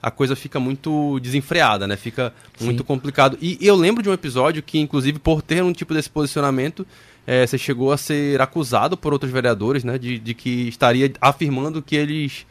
a 0.01 0.11
coisa 0.11 0.35
fica 0.35 0.59
muito 0.59 1.19
desenfreada, 1.19 1.87
né? 1.87 1.95
Fica 1.95 2.33
muito 2.61 2.83
complicado. 2.83 3.37
E 3.41 3.57
eu 3.61 3.75
lembro 3.75 4.03
de 4.03 4.09
um 4.09 4.13
episódio 4.13 4.61
que, 4.61 4.79
inclusive, 4.79 5.19
por 5.19 5.41
ter 5.41 5.63
um 5.63 5.73
tipo 5.73 5.93
desse 5.93 6.09
posicionamento, 6.09 6.85
eh, 7.25 7.45
você 7.45 7.57
chegou 7.57 7.91
a 7.91 7.97
ser 7.97 8.39
acusado 8.39 8.95
por 8.95 9.13
outros 9.13 9.31
vereadores, 9.31 9.83
né? 9.83 9.97
De, 9.97 10.19
de 10.19 10.33
que 10.33 10.67
estaria 10.67 11.11
afirmando 11.19 11.81
que 11.81 11.95
eles 11.95 12.45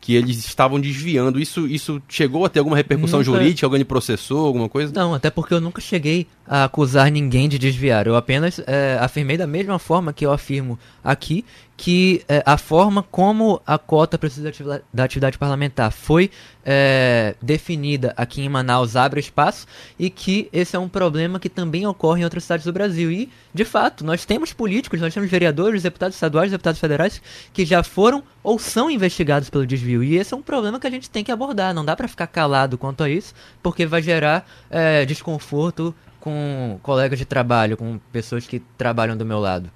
que 0.00 0.14
eles 0.14 0.38
estavam 0.38 0.80
desviando. 0.80 1.38
Isso, 1.38 1.66
isso 1.66 2.00
chegou 2.08 2.44
a 2.44 2.48
ter 2.48 2.58
alguma 2.60 2.76
repercussão 2.76 3.18
Nunca- 3.20 3.32
jurídica? 3.38 3.66
Alguém 3.66 3.84
processou, 3.84 4.46
alguma 4.46 4.68
coisa? 4.68 4.92
Não, 4.94 5.12
até 5.14 5.28
porque 5.30 5.52
eu 5.52 5.60
nunca 5.60 5.80
cheguei 5.80 6.26
a 6.46 6.64
acusar 6.64 7.10
ninguém 7.10 7.48
de 7.48 7.58
desviar. 7.58 8.06
Eu 8.06 8.16
apenas 8.16 8.60
é, 8.66 8.96
afirmei 9.00 9.36
da 9.36 9.46
mesma 9.46 9.78
forma 9.78 10.12
que 10.12 10.24
eu 10.24 10.32
afirmo 10.32 10.78
aqui 11.04 11.44
que 11.80 12.22
é, 12.28 12.42
a 12.44 12.58
forma 12.58 13.02
como 13.02 13.62
a 13.66 13.78
cota 13.78 14.18
precisa 14.18 14.42
da 14.42 14.48
atividade, 14.50 14.82
da 14.92 15.04
atividade 15.04 15.38
parlamentar 15.38 15.90
foi 15.90 16.30
é, 16.62 17.34
definida 17.40 18.12
aqui 18.18 18.42
em 18.42 18.50
Manaus 18.50 18.96
abre 18.96 19.18
espaço 19.18 19.66
e 19.98 20.10
que 20.10 20.50
esse 20.52 20.76
é 20.76 20.78
um 20.78 20.90
problema 20.90 21.40
que 21.40 21.48
também 21.48 21.86
ocorre 21.86 22.20
em 22.20 22.24
outras 22.24 22.44
cidades 22.44 22.66
do 22.66 22.72
Brasil. 22.72 23.10
E, 23.10 23.30
de 23.54 23.64
fato, 23.64 24.04
nós 24.04 24.26
temos 24.26 24.52
políticos, 24.52 25.00
nós 25.00 25.14
temos 25.14 25.30
vereadores, 25.30 25.82
deputados 25.82 26.16
estaduais, 26.16 26.50
deputados 26.50 26.78
federais 26.78 27.22
que 27.50 27.64
já 27.64 27.82
foram 27.82 28.22
ou 28.42 28.58
são 28.58 28.90
investigados 28.90 29.48
pelo 29.48 29.66
desvio. 29.66 30.04
E 30.04 30.18
esse 30.18 30.34
é 30.34 30.36
um 30.36 30.42
problema 30.42 30.78
que 30.78 30.86
a 30.86 30.90
gente 30.90 31.08
tem 31.08 31.24
que 31.24 31.32
abordar. 31.32 31.72
Não 31.72 31.82
dá 31.82 31.96
para 31.96 32.06
ficar 32.06 32.26
calado 32.26 32.76
quanto 32.76 33.02
a 33.02 33.08
isso, 33.08 33.32
porque 33.62 33.86
vai 33.86 34.02
gerar 34.02 34.46
é, 34.68 35.06
desconforto 35.06 35.94
com 36.20 36.78
colegas 36.82 37.18
de 37.18 37.24
trabalho, 37.24 37.78
com 37.78 37.98
pessoas 38.12 38.46
que 38.46 38.60
trabalham 38.76 39.16
do 39.16 39.24
meu 39.24 39.38
lado. 39.38 39.70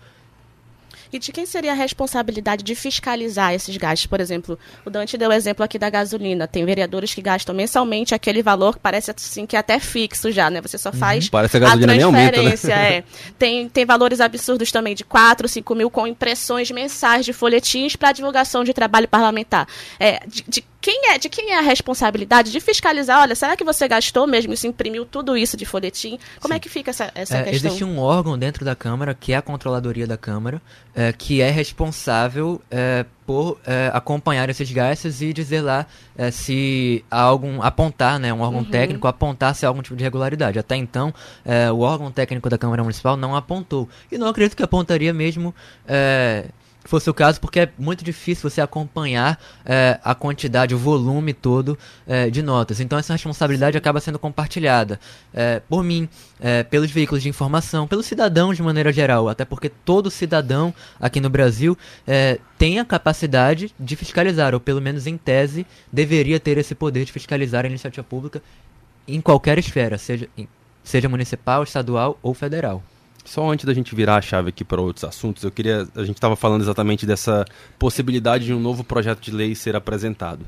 E 1.15 1.19
de 1.21 1.31
quem 1.31 1.47
seria 1.47 1.71
a 1.71 1.75
responsabilidade 1.77 2.65
de 2.65 2.75
fiscalizar 2.75 3.55
esses 3.55 3.77
gastos? 3.77 4.05
Por 4.05 4.21
exemplo, 4.21 4.59
o 4.85 4.91
Dante 4.91 5.17
deu 5.17 5.31
o 5.31 5.33
exemplo 5.33 5.65
aqui 5.65 5.79
da 5.79 5.89
gasolina. 5.89 6.49
Tem 6.49 6.65
vereadores 6.65 7.15
que 7.15 7.23
gastam 7.23 7.55
mensalmente 7.55 8.17
aquele 8.17 8.43
valor 8.43 8.75
que 8.75 8.81
parece 8.81 9.13
assim 9.13 9.47
que 9.47 9.55
é 9.55 9.61
até 9.61 9.79
fixo 9.79 10.33
já, 10.33 10.51
né? 10.51 10.61
Você 10.61 10.77
só 10.77 10.91
faz 10.93 11.29
Parece 11.29 11.53
que 11.53 11.59
a 11.59 11.69
gasolina 11.69 11.95
nem 11.95 12.03
aumenta, 12.03 12.43
né? 12.43 12.49
transferência. 12.49 12.75
é. 12.75 13.05
Tem, 13.39 13.69
tem 13.69 13.85
valores 13.85 14.21
absurdos 14.21 14.73
também 14.73 14.97
de 14.97 15.05
4, 15.05 15.47
5 15.47 15.75
mil 15.77 15.89
com 15.89 16.05
impressões 16.05 16.69
mensais 16.73 17.25
de 17.25 17.33
folhetins 17.33 17.95
para 17.95 18.11
divulgação 18.11 18.65
de 18.65 18.75
trabalho 18.75 19.07
parlamentar. 19.07 19.69
É, 20.01 20.21
de, 20.27 20.45
de 20.49 20.65
quem 20.85 21.13
é, 21.13 21.17
de 21.17 21.31
quem 21.31 21.51
é 21.53 21.59
a 21.59 21.63
responsabilidade 21.63 22.53
de 22.53 22.61
fiscalizar? 22.61 23.23
Olha, 23.23 23.35
será 23.35 23.57
que 23.57 23.65
você 23.65 23.89
gastou 23.89 24.27
mesmo 24.27 24.53
isso, 24.53 24.67
imprimiu 24.67 25.07
tudo 25.07 25.35
isso 25.35 25.57
de 25.57 25.65
folhetim? 25.65 26.19
Como 26.39 26.53
é 26.53 26.59
que 26.59 26.69
fica 26.69 26.91
essa, 26.91 27.11
essa 27.15 27.39
É, 27.39 27.45
questão? 27.45 27.71
existe 27.71 27.85
um 27.85 27.99
órgão 27.99 28.39
dentro 28.39 28.67
da 28.67 28.77
Câmara, 28.77 29.15
que 29.15 29.33
é 29.33 29.37
a 29.37 29.41
Controladoria 29.41 30.07
da 30.07 30.19
Câmara, 30.19 30.61
é, 30.95 31.11
que 31.11 31.41
é 31.41 31.51
responsável 31.51 32.61
é, 32.71 33.07
por 33.27 33.59
é, 33.67 33.91
acompanhar 33.95 34.51
esses 34.51 34.71
gastos 34.71 35.23
e 35.23 35.33
dizer 35.33 35.63
lá 35.63 35.87
é, 36.19 36.31
se 36.31 37.03
há 37.11 37.23
algum. 37.23 37.63
apontar, 37.63 38.19
né? 38.19 38.31
Um 38.31 38.43
órgão 38.43 38.63
técnico 38.63 39.09
apontar 39.09 39.55
se 39.55 39.65
há 39.65 39.71
algum 39.71 39.81
tipo 39.81 39.97
de 39.97 40.03
irregularidade. 40.03 40.59
Até 40.59 40.77
então, 40.77 41.15
é, 41.47 41.73
o 41.73 41.79
órgão 41.79 42.13
técnico 42.13 42.51
da 42.51 42.59
Câmara 42.59 42.83
Municipal 42.83 43.17
não 43.17 43.35
apontou. 43.35 43.89
E 44.13 44.19
não 44.19 44.29
acredito 44.29 44.55
que 44.55 44.63
apontaria 44.63 45.15
mesmo. 45.15 45.55
Fosse 46.85 47.09
o 47.09 47.15
caso, 47.15 47.41
porque 47.41 47.61
é 47.61 47.69
muito 47.79 48.05
difícil 48.05 48.49
você 48.49 48.61
acompanhar 48.61 49.41
é, 49.65 49.99
a 50.05 50.15
quantidade, 50.15 50.75
o 50.75 50.79
volume 50.79 51.33
todo 51.33 51.79
é, 52.07 52.29
de 52.31 52.43
notas. 52.43 52.79
Então 52.79 52.99
essa 52.99 53.15
responsabilidade 53.15 53.77
acaba 53.77 54.01
sendo 54.01 54.19
compartilhada 54.19 55.01
é, 55.33 55.61
por 55.61 55.83
mim, 55.83 56.09
é, 56.39 56.63
pelos 56.63 56.91
veículos 56.91 57.23
de 57.23 57.29
informação, 57.29 57.89
pelos 57.89 58.07
cidadãos 58.07 58.57
de 58.57 58.63
maneira 58.63 58.93
geral, 58.93 59.29
até 59.29 59.45
porque 59.45 59.69
todo 59.69 60.11
cidadão 60.11 60.75
aqui 61.01 61.21
no 61.21 61.31
Brasil 61.31 61.77
é, 62.07 62.39
tem 62.59 62.79
a 62.79 62.85
capacidade 62.85 63.75
de 63.81 63.97
fiscalizar, 63.97 64.55
ou 64.55 64.61
pelo 64.61 64.81
menos 64.81 65.07
em 65.07 65.17
tese, 65.17 65.67
deveria 65.93 66.39
ter 66.39 66.59
esse 66.59 66.75
poder 66.75 67.05
de 67.05 67.13
fiscalizar 67.13 67.65
a 67.65 67.69
iniciativa 67.69 68.05
pública 68.05 68.43
em 69.09 69.21
qualquer 69.21 69.59
esfera, 69.59 69.99
seja, 69.99 70.29
seja 70.83 71.09
municipal, 71.09 71.63
estadual 71.63 72.19
ou 72.23 72.35
federal. 72.35 72.83
Só 73.25 73.51
antes 73.51 73.65
da 73.65 73.73
gente 73.73 73.95
virar 73.95 74.17
a 74.17 74.23
chave 74.23 74.51
aqui 74.51 74.63
para 74.63 74.81
outros 74.81 75.03
assuntos, 75.05 75.43
eu 75.43 75.51
queria. 75.51 75.89
A 75.95 76.05
gente 76.05 76.17
estava 76.17 76.37
falando 76.37 76.61
exatamente 76.61 77.07
dessa 77.07 77.45
possibilidade 77.79 78.45
de 78.45 78.53
um 78.53 78.61
novo 78.61 78.85
projeto 78.85 79.21
de 79.21 79.31
lei 79.31 79.55
ser 79.55 79.75
apresentado. 79.75 80.45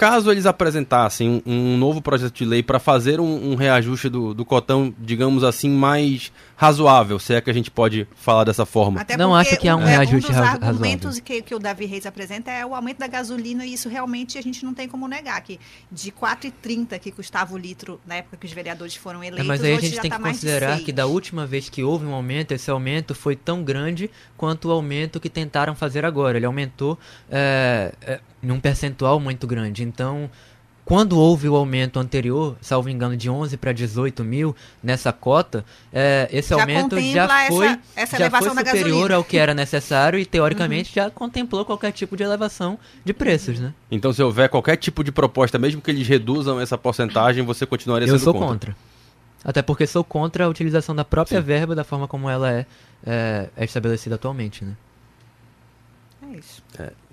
Caso 0.00 0.30
eles 0.30 0.46
apresentassem 0.46 1.42
um, 1.44 1.74
um 1.74 1.76
novo 1.76 2.00
projeto 2.02 2.34
de 2.34 2.44
lei 2.44 2.62
para 2.62 2.78
fazer 2.78 3.20
um, 3.20 3.52
um 3.52 3.54
reajuste 3.54 4.08
do, 4.08 4.32
do 4.34 4.44
cotão, 4.44 4.94
digamos 4.98 5.44
assim, 5.44 5.70
mais 5.70 6.32
razoável, 6.56 7.18
se 7.18 7.34
é 7.34 7.40
que 7.40 7.50
a 7.50 7.52
gente 7.52 7.70
pode 7.70 8.06
falar 8.16 8.44
dessa 8.44 8.66
forma. 8.66 9.00
Até 9.00 9.16
Não 9.16 9.34
acho 9.34 9.56
que 9.56 9.66
há 9.66 9.76
um 9.76 9.82
é, 9.82 9.96
reajuste 9.96 10.30
Um 10.30 10.34
dos 10.34 10.42
argumentos 10.42 11.20
que, 11.20 11.40
que 11.40 11.54
o 11.54 11.58
Davi 11.58 11.86
Reis 11.86 12.04
apresenta 12.04 12.50
é 12.50 12.64
o 12.66 12.74
aumento 12.74 12.98
da 12.98 13.06
gasolina 13.06 13.64
e 13.64 13.72
isso 13.72 13.88
realmente 13.88 14.36
a 14.36 14.42
gente 14.42 14.62
não 14.64 14.74
tem 14.74 14.86
como 14.86 15.08
negar. 15.08 15.40
Que 15.40 15.58
de 15.90 16.12
4,30 16.12 16.98
que 16.98 17.10
custava 17.10 17.54
o 17.54 17.58
litro 17.58 18.00
na 18.06 18.16
época 18.16 18.36
que 18.36 18.46
os 18.46 18.52
vereadores 18.52 18.94
foram 18.96 19.22
É, 19.22 19.28
eleitos, 19.28 19.46
mas 19.46 19.62
aí 19.62 19.74
a 19.74 19.80
gente 19.80 19.96
já 19.96 20.02
tem 20.02 20.10
tá 20.10 20.16
que 20.16 20.22
considerar 20.22 20.80
que 20.80 20.92
da 20.92 21.06
última 21.06 21.46
vez 21.46 21.68
que 21.68 21.82
houve 21.82 22.04
um 22.04 22.10
um 22.10 22.14
aumento, 22.14 22.52
esse 22.52 22.70
aumento 22.70 23.14
foi 23.14 23.36
tão 23.36 23.62
grande 23.62 24.10
quanto 24.36 24.68
o 24.68 24.72
aumento 24.72 25.20
que 25.20 25.30
tentaram 25.30 25.74
fazer 25.74 26.04
agora. 26.04 26.36
Ele 26.36 26.46
aumentou 26.46 26.98
é, 27.30 27.94
é, 28.02 28.20
em 28.42 28.50
um 28.50 28.60
percentual 28.60 29.20
muito 29.20 29.46
grande. 29.46 29.82
Então, 29.82 30.30
quando 30.84 31.18
houve 31.18 31.48
o 31.48 31.54
aumento 31.54 32.00
anterior, 32.00 32.56
salvo 32.60 32.88
engano, 32.88 33.16
de 33.16 33.30
11 33.30 33.56
para 33.56 33.72
18 33.72 34.24
mil 34.24 34.56
nessa 34.82 35.12
cota, 35.12 35.64
é, 35.92 36.28
esse 36.32 36.48
Já 36.48 36.60
aumento 36.60 37.00
já 37.00 37.28
foi, 37.46 37.66
essa, 37.66 37.80
essa 37.94 38.18
já 38.18 38.30
foi 38.30 38.50
superior 38.50 39.12
ao 39.12 39.22
que 39.22 39.36
era 39.36 39.54
necessário 39.54 40.18
e, 40.18 40.26
teoricamente, 40.26 40.92
já 40.92 41.08
contemplou 41.08 41.64
qualquer 41.64 41.92
tipo 41.92 42.16
de 42.16 42.24
elevação 42.24 42.76
de 43.04 43.12
preços, 43.12 43.60
né? 43.60 43.72
Então, 43.88 44.12
se 44.12 44.20
houver 44.22 44.48
qualquer 44.48 44.76
tipo 44.76 45.04
de 45.04 45.12
proposta, 45.12 45.58
mesmo 45.58 45.80
que 45.80 45.92
eles 45.92 46.08
reduzam 46.08 46.60
essa 46.60 46.76
porcentagem, 46.76 47.44
você 47.44 47.64
continuaria 47.64 48.08
Eu 48.08 48.18
sendo 48.18 48.24
sou 48.24 48.34
contra. 48.34 48.72
contra. 48.72 48.76
Até 49.44 49.62
porque 49.62 49.86
sou 49.86 50.02
contra 50.02 50.44
a 50.44 50.48
utilização 50.48 50.94
da 50.94 51.04
própria 51.04 51.40
Sim. 51.40 51.46
verba 51.46 51.74
da 51.74 51.84
forma 51.84 52.08
como 52.08 52.28
ela 52.28 52.50
é, 52.50 52.66
é, 53.06 53.48
é 53.56 53.64
estabelecida 53.64 54.16
atualmente, 54.16 54.64
né? 54.64 54.72
É 56.32 56.36
isso. 56.36 56.62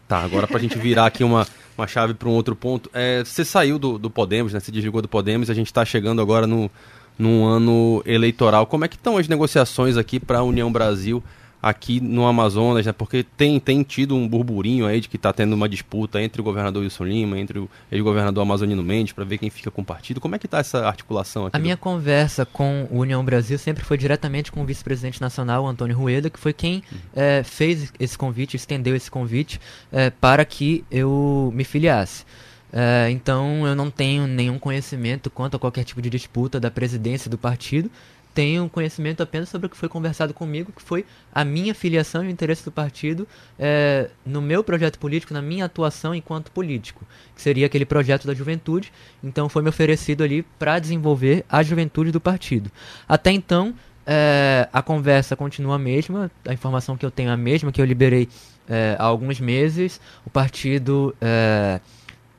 Tá, 0.07 0.19
agora 0.19 0.47
pra 0.47 0.59
gente 0.59 0.77
virar 0.77 1.07
aqui 1.07 1.23
uma, 1.23 1.45
uma 1.77 1.85
chave 1.85 2.13
para 2.13 2.29
um 2.29 2.31
outro 2.31 2.55
ponto. 2.55 2.89
É, 2.93 3.23
você 3.23 3.43
saiu 3.43 3.77
do, 3.77 3.97
do 3.97 4.09
Podemos, 4.09 4.53
né? 4.53 4.59
Se 4.59 4.71
desligou 4.71 5.01
do 5.01 5.07
Podemos, 5.07 5.49
a 5.49 5.53
gente 5.53 5.67
está 5.67 5.83
chegando 5.83 6.21
agora 6.21 6.47
no, 6.47 6.71
num 7.19 7.45
ano 7.45 8.01
eleitoral. 8.05 8.65
Como 8.65 8.85
é 8.85 8.87
que 8.87 8.95
estão 8.95 9.17
as 9.17 9.27
negociações 9.27 9.97
aqui 9.97 10.19
para 10.19 10.39
a 10.39 10.43
União 10.43 10.71
Brasil 10.71 11.21
aqui 11.69 11.99
no 11.99 12.25
Amazonas, 12.25 12.85
né? 12.85 12.91
Porque 12.91 13.23
tem, 13.23 13.59
tem 13.59 13.83
tido 13.83 14.15
um 14.15 14.27
burburinho 14.27 14.85
aí 14.85 15.01
de 15.01 15.09
que 15.09 15.15
está 15.15 15.33
tendo 15.33 15.53
uma 15.53 15.67
disputa 15.67 16.21
entre 16.21 16.41
o 16.41 16.43
governador 16.43 16.83
Wilson 16.83 17.03
Lima, 17.03 17.39
entre 17.39 17.59
o 17.59 17.69
ex-governador 17.91 18.41
Amazonino 18.41 18.83
Mendes, 18.83 19.13
para 19.13 19.23
ver 19.23 19.37
quem 19.37 19.49
fica 19.49 19.69
com 19.69 19.81
o 19.81 19.85
partido. 19.85 20.21
Como 20.21 20.35
é 20.35 20.39
que 20.39 20.45
está 20.45 20.59
essa 20.59 20.85
articulação 20.85 21.45
aqui? 21.45 21.55
A 21.55 21.59
minha 21.59 21.77
conversa 21.77 22.45
com 22.45 22.87
o 22.91 22.99
União 22.99 23.23
Brasil 23.23 23.57
sempre 23.57 23.83
foi 23.83 23.97
diretamente 23.97 24.51
com 24.51 24.61
o 24.61 24.65
vice-presidente 24.65 25.19
nacional, 25.19 25.65
Antônio 25.65 25.97
Rueda, 25.97 26.29
que 26.29 26.39
foi 26.39 26.53
quem 26.53 26.83
eh, 27.15 27.43
fez 27.43 27.91
esse 27.99 28.17
convite, 28.17 28.55
estendeu 28.55 28.95
esse 28.95 29.09
convite 29.09 29.59
eh, 29.91 30.09
para 30.09 30.45
que 30.45 30.83
eu 30.89 31.51
me 31.53 31.63
filiasse. 31.63 32.25
Eh, 32.71 33.09
então 33.11 33.65
eu 33.65 33.75
não 33.75 33.89
tenho 33.89 34.27
nenhum 34.27 34.59
conhecimento 34.59 35.29
quanto 35.29 35.55
a 35.55 35.59
qualquer 35.59 35.83
tipo 35.83 36.01
de 36.01 36.09
disputa 36.09 36.59
da 36.59 36.69
presidência 36.69 37.29
do 37.29 37.37
partido. 37.37 37.89
Tenho 38.37 38.69
conhecimento 38.69 39.23
apenas 39.23 39.49
sobre 39.49 39.65
o 39.65 39.69
que 39.71 39.75
foi 39.75 39.89
conversado 39.89 40.31
comigo, 40.31 40.71
que 40.71 40.79
foi 40.79 41.03
a 41.33 41.43
minha 41.43 41.73
filiação 41.73 42.23
e 42.23 42.27
o 42.27 42.29
interesse 42.29 42.63
do 42.63 42.71
partido 42.71 43.27
eh, 43.57 44.11
no 44.23 44.43
meu 44.43 44.63
projeto 44.63 44.99
político, 44.99 45.33
na 45.33 45.41
minha 45.41 45.65
atuação 45.65 46.13
enquanto 46.13 46.51
político, 46.51 47.03
que 47.35 47.41
seria 47.41 47.65
aquele 47.65 47.83
projeto 47.83 48.27
da 48.27 48.35
juventude. 48.35 48.93
Então 49.23 49.49
foi 49.49 49.63
me 49.63 49.69
oferecido 49.69 50.23
ali 50.23 50.43
para 50.59 50.77
desenvolver 50.77 51.45
a 51.49 51.63
juventude 51.63 52.11
do 52.11 52.21
partido. 52.21 52.71
Até 53.09 53.31
então, 53.31 53.73
eh, 54.05 54.69
a 54.71 54.83
conversa 54.83 55.35
continua 55.35 55.73
a 55.73 55.79
mesma, 55.79 56.29
a 56.47 56.53
informação 56.53 56.95
que 56.95 57.03
eu 57.03 57.09
tenho 57.09 57.31
é 57.31 57.33
a 57.33 57.37
mesma, 57.37 57.71
que 57.71 57.81
eu 57.81 57.85
liberei 57.85 58.29
eh, 58.69 58.95
há 58.99 59.03
alguns 59.03 59.39
meses. 59.39 59.99
O 60.23 60.29
partido 60.29 61.15
eh, 61.19 61.79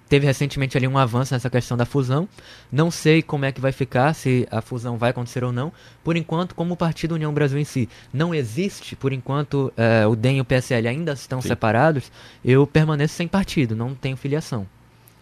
teve 0.08 0.26
recentemente 0.26 0.76
ali 0.76 0.88
um 0.88 0.96
avanço 0.96 1.34
nessa 1.34 1.50
questão 1.50 1.76
da 1.76 1.84
fusão. 1.84 2.28
Não 2.70 2.90
sei 2.90 3.22
como 3.22 3.44
é 3.44 3.52
que 3.52 3.60
vai 3.60 3.72
ficar, 3.72 4.14
se 4.14 4.46
a 4.50 4.60
fusão 4.60 4.96
vai 4.96 5.10
acontecer 5.10 5.44
ou 5.44 5.52
não. 5.52 5.72
Por 6.02 6.16
enquanto, 6.16 6.54
como 6.54 6.74
o 6.74 6.76
Partido 6.76 7.14
União 7.14 7.32
Brasil 7.32 7.58
em 7.58 7.64
si 7.64 7.88
não 8.12 8.34
existe, 8.34 8.96
por 8.96 9.12
enquanto 9.12 9.72
eh, 9.76 10.06
o 10.06 10.16
DEM 10.16 10.38
e 10.38 10.40
o 10.40 10.44
PSL 10.44 10.88
ainda 10.88 11.12
estão 11.12 11.40
Sim. 11.40 11.48
separados, 11.48 12.10
eu 12.44 12.66
permaneço 12.66 13.14
sem 13.14 13.28
partido, 13.28 13.76
não 13.76 13.94
tenho 13.94 14.16
filiação. 14.16 14.66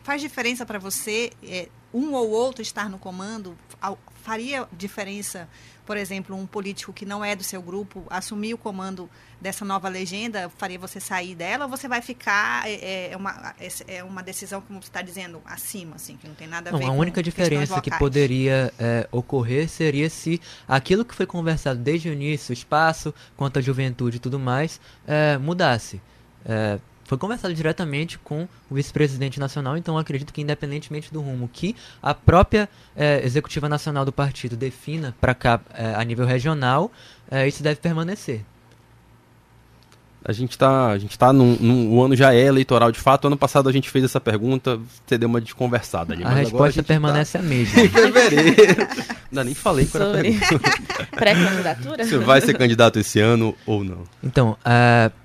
Faz 0.05 0.23
diferença 0.23 0.65
para 0.65 0.79
você 0.79 1.31
é, 1.43 1.69
um 1.97 2.13
ou 2.13 2.31
outro 2.31 2.63
estar 2.63 2.89
no 2.91 2.99
comando? 2.99 3.57
Faria 4.23 4.67
diferença, 4.73 5.49
por 5.87 5.97
exemplo, 5.97 6.35
um 6.35 6.47
político 6.47 6.93
que 6.93 7.07
não 7.07 7.25
é 7.25 7.37
do 7.37 7.45
seu 7.45 7.63
grupo 7.63 8.05
assumir 8.11 8.55
o 8.55 8.59
comando 8.59 9.09
dessa 9.41 9.65
nova 9.65 9.89
legenda? 9.89 10.51
Faria 10.59 10.79
você 10.79 10.99
sair 10.99 11.35
dela 11.37 11.67
ou 11.67 11.71
você 11.71 11.87
vai 11.87 12.03
ficar? 12.03 12.69
É, 12.69 13.11
é 13.13 13.17
uma, 13.17 13.55
é- 13.61 13.97
é 13.99 14.05
uma 14.05 14.23
decisão, 14.23 14.61
como 14.61 14.83
você 14.83 14.89
está 14.89 15.01
dizendo, 15.01 15.41
acima, 15.45 15.95
assim, 15.95 16.17
que 16.17 16.27
não 16.27 16.35
tem 16.35 16.49
nada 16.49 16.71
a 16.71 16.73
Não, 16.73 16.81
ver 16.81 16.87
a 16.87 16.91
única 16.91 17.23
diferença 17.23 17.81
que 17.81 17.91
poderia 17.99 18.73
é, 18.79 19.09
ocorrer 19.13 19.69
seria 19.69 20.11
se 20.11 20.41
aquilo 20.67 21.05
que 21.05 21.15
foi 21.15 21.27
conversado 21.27 21.79
desde 21.79 22.09
o 22.09 22.13
início, 22.13 22.51
o 22.51 22.53
espaço, 22.53 23.15
quanto 23.37 23.59
à 23.61 23.63
juventude 23.63 24.17
e 24.17 24.21
tudo 24.21 24.39
mais, 24.41 24.81
é, 25.07 25.39
mudasse. 25.39 26.01
Foi 27.07 27.17
conversado 27.17 27.55
diretamente 27.55 28.19
com 28.19 28.49
o 28.69 28.75
vice-presidente 28.75 29.39
nacional, 29.39 29.77
então 29.77 29.97
acredito 29.97 30.33
que, 30.33 30.43
independentemente 30.43 31.13
do 31.13 31.21
rumo 31.21 31.49
que 31.53 31.77
a 32.03 32.13
própria 32.13 32.69
é, 32.97 33.25
executiva 33.25 33.69
nacional 33.69 34.05
do 34.05 34.13
partido 34.13 34.57
defina 34.57 35.15
para 35.21 35.35
cá 35.35 35.61
é, 35.73 35.95
a 35.95 36.03
nível 36.03 36.27
regional, 36.27 36.91
é, 37.31 37.47
isso 37.47 37.63
deve 37.63 37.81
permanecer. 37.81 38.43
A 40.29 40.33
gente 40.33 40.59
tá, 40.59 40.89
a 40.89 40.99
gente 40.99 41.17
tá 41.17 41.33
num, 41.33 41.57
num- 41.61 41.91
o 41.93 42.03
ano 42.03 42.17
já 42.17 42.35
é 42.35 42.41
eleitoral 42.41 42.91
de 42.91 42.99
fato. 42.99 43.29
Ano 43.29 43.37
passado 43.37 43.69
a 43.69 43.73
gente 43.73 43.89
fez 43.89 44.05
essa 44.05 44.21
pergunta, 44.21 44.77
você 45.07 45.17
deu 45.17 45.29
uma 45.29 45.41
desconversada 45.41 46.15
ali. 46.15 46.25
A 46.25 46.31
resposta 46.31 46.81
gente 46.81 46.87
permanece 46.87 47.39
a 47.39 47.41
tá 47.41 47.47
mesma. 47.47 47.79
em 47.81 47.89
fevereiro. 47.89 48.89
Ainda 49.31 49.45
nem 49.45 49.55
falei 49.55 49.87
qual 49.87 50.03
era 50.03 50.19
a 50.19 50.23
pergunta. 50.23 50.71
pré-candidatura? 51.15 52.05
Você 52.05 52.19
vai 52.19 52.41
ser 52.41 52.55
candidato 52.59 52.99
esse 52.99 53.21
ano 53.21 53.55
ou 53.65 53.85
não? 53.85 54.03
Então, 54.23 54.57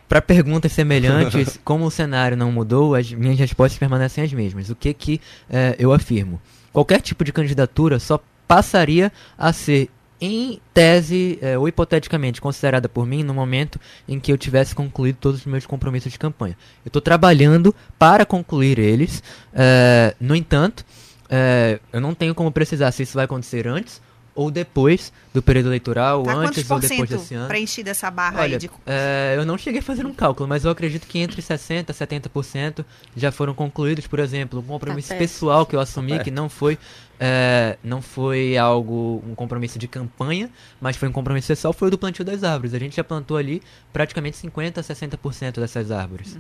para 0.08 0.22
perguntas 0.22 0.72
semelhantes, 0.72 1.60
como 1.66 1.86
o 1.86 1.92
cenário 1.92 2.38
não 2.38 2.52
mudou, 2.52 2.94
as 2.94 3.12
minhas 3.12 3.40
respostas 3.40 3.80
permanecem 3.80 4.24
as 4.24 4.32
mesmas. 4.32 4.70
O 4.70 4.76
que 4.76 4.94
que 4.94 5.22
eh, 5.50 5.76
eu 5.80 5.92
afirmo? 5.94 6.40
Qualquer 6.72 7.02
tipo 7.02 7.24
de 7.24 7.34
candidatura 7.34 7.98
só 7.98 8.20
passaria 8.48 9.12
a 9.38 9.52
ser, 9.54 9.90
em 10.22 10.62
tese 10.74 11.40
eh, 11.42 11.58
ou 11.58 11.68
hipoteticamente, 11.68 12.40
considerada 12.40 12.88
por 12.88 13.08
mim 13.08 13.24
no 13.24 13.34
momento 13.34 13.80
em 14.08 14.20
que 14.20 14.32
eu 14.32 14.38
tivesse 14.38 14.76
concluído 14.76 15.18
todos 15.20 15.40
os 15.42 15.46
meus 15.48 15.66
compromissos 15.66 16.12
de 16.12 16.20
campanha. 16.20 16.56
Eu 16.86 16.90
estou 16.90 17.02
trabalhando 17.02 17.76
para 17.98 18.26
concluir 18.26 18.78
eles. 18.78 19.24
eh, 19.54 20.16
no 20.20 20.36
entanto, 20.36 20.86
eh, 21.30 21.80
eu 21.92 22.00
não 22.00 22.14
tenho 22.14 22.36
como 22.36 22.52
precisar 22.52 22.92
se 22.92 23.04
isso 23.04 23.16
vai 23.16 23.26
acontecer 23.26 23.68
antes 23.68 24.00
ou 24.34 24.50
depois 24.50 25.12
do 25.34 25.42
período 25.42 25.68
eleitoral, 25.70 26.24
Tá 26.24 26.34
antes 26.34 26.70
ou 26.70 26.80
depois 26.80 27.10
desse 27.10 27.34
ano. 27.34 27.48
preenchida 27.48 27.90
essa 27.92 28.10
barra 28.10 28.42
Olha, 28.42 28.56
aí 28.56 28.60
de 28.60 28.70
é, 28.86 29.36
eu 29.38 29.46
não 29.46 29.58
cheguei 29.58 29.80
a 29.80 29.84
fazer 29.84 30.06
um 30.06 30.14
cálculo, 30.14 30.48
mas 30.48 30.64
eu 30.66 30.72
acredito 30.72 31.06
que 31.08 31.20
entre 31.20 31.42
60% 31.42 31.90
e 31.90 31.94
70% 31.94 32.86
já 33.16 33.32
foram 33.32 33.54
concluídos, 33.54 34.08
por 34.08 34.20
exemplo, 34.20 34.60
um 34.60 34.64
compromisso 34.64 35.10
perto. 35.10 35.20
pessoal 35.20 35.66
que 35.66 35.76
eu 35.76 35.80
assumi, 35.80 36.12
perto. 36.12 36.24
que 36.24 36.32
não 36.32 36.48
foi, 36.48 36.78
é, 37.20 37.78
não 37.84 38.02
foi 38.02 38.58
algo, 38.58 39.24
um 39.28 39.36
compromisso 39.36 39.78
de 39.78 39.88
campanha, 39.88 40.50
mas 40.80 40.96
foi 40.96 41.10
um 41.10 41.12
compromisso 41.12 41.48
pessoal, 41.50 41.74
foi 41.74 41.90
o 41.90 41.92
do 41.92 41.98
plantio 41.98 42.24
das 42.24 42.44
árvores. 42.44 42.74
A 42.74 42.80
gente 42.80 42.96
já 42.96 43.04
plantou 43.04 43.38
ali 43.38 43.62
praticamente 43.92 44.38
50% 44.38 44.78
a 44.78 44.82
60% 44.82 45.60
dessas 45.60 45.92
árvores. 45.92 46.38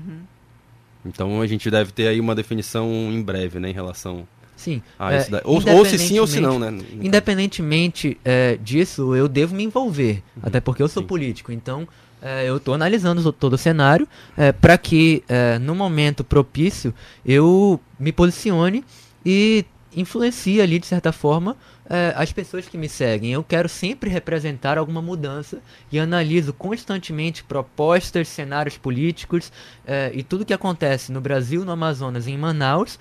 Então 1.05 1.41
a 1.41 1.47
gente 1.47 1.69
deve 1.69 1.91
ter 1.91 2.07
aí 2.07 2.19
uma 2.19 2.35
definição 2.35 2.87
em 3.11 3.21
breve, 3.21 3.59
né, 3.59 3.69
em 3.69 3.73
relação 3.73 4.27
Sim. 4.61 4.79
a 4.99 5.11
é. 5.11 5.25
Ou, 5.43 5.55
ou 5.55 5.85
se 5.85 5.97
sim 5.97 6.19
ou 6.19 6.27
se 6.27 6.39
não, 6.39 6.59
né? 6.59 6.71
Independentemente 7.01 8.15
é, 8.23 8.59
disso, 8.61 9.15
eu 9.15 9.27
devo 9.27 9.55
me 9.55 9.63
envolver, 9.63 10.21
até 10.43 10.59
porque 10.59 10.83
eu 10.83 10.87
sou 10.87 11.01
Sim. 11.01 11.07
político. 11.07 11.51
Então, 11.51 11.87
é, 12.21 12.47
eu 12.47 12.57
estou 12.57 12.75
analisando 12.75 13.33
todo 13.33 13.53
o 13.53 13.57
cenário 13.57 14.07
para 14.61 14.77
que, 14.77 15.23
é, 15.27 15.57
no 15.57 15.73
momento 15.73 16.23
propício, 16.23 16.93
eu 17.25 17.79
me 17.99 18.11
posicione 18.11 18.85
e 19.25 19.65
influencie 19.95 20.61
ali, 20.61 20.77
de 20.77 20.85
certa 20.85 21.11
forma, 21.11 21.57
é, 21.93 22.13
as 22.15 22.31
pessoas 22.31 22.67
que 22.69 22.77
me 22.77 22.87
seguem. 22.87 23.33
Eu 23.33 23.43
quero 23.43 23.67
sempre 23.67 24.09
representar 24.09 24.77
alguma 24.77 25.01
mudança 25.01 25.59
e 25.91 25.99
analiso 25.99 26.53
constantemente 26.53 27.43
propostas, 27.43 28.29
cenários 28.29 28.77
políticos 28.77 29.51
é, 29.85 30.09
e 30.13 30.23
tudo 30.23 30.45
que 30.45 30.53
acontece 30.53 31.11
no 31.11 31.19
Brasil, 31.19 31.65
no 31.65 31.71
Amazonas 31.73 32.27
e 32.27 32.31
em 32.31 32.37
Manaus 32.37 32.97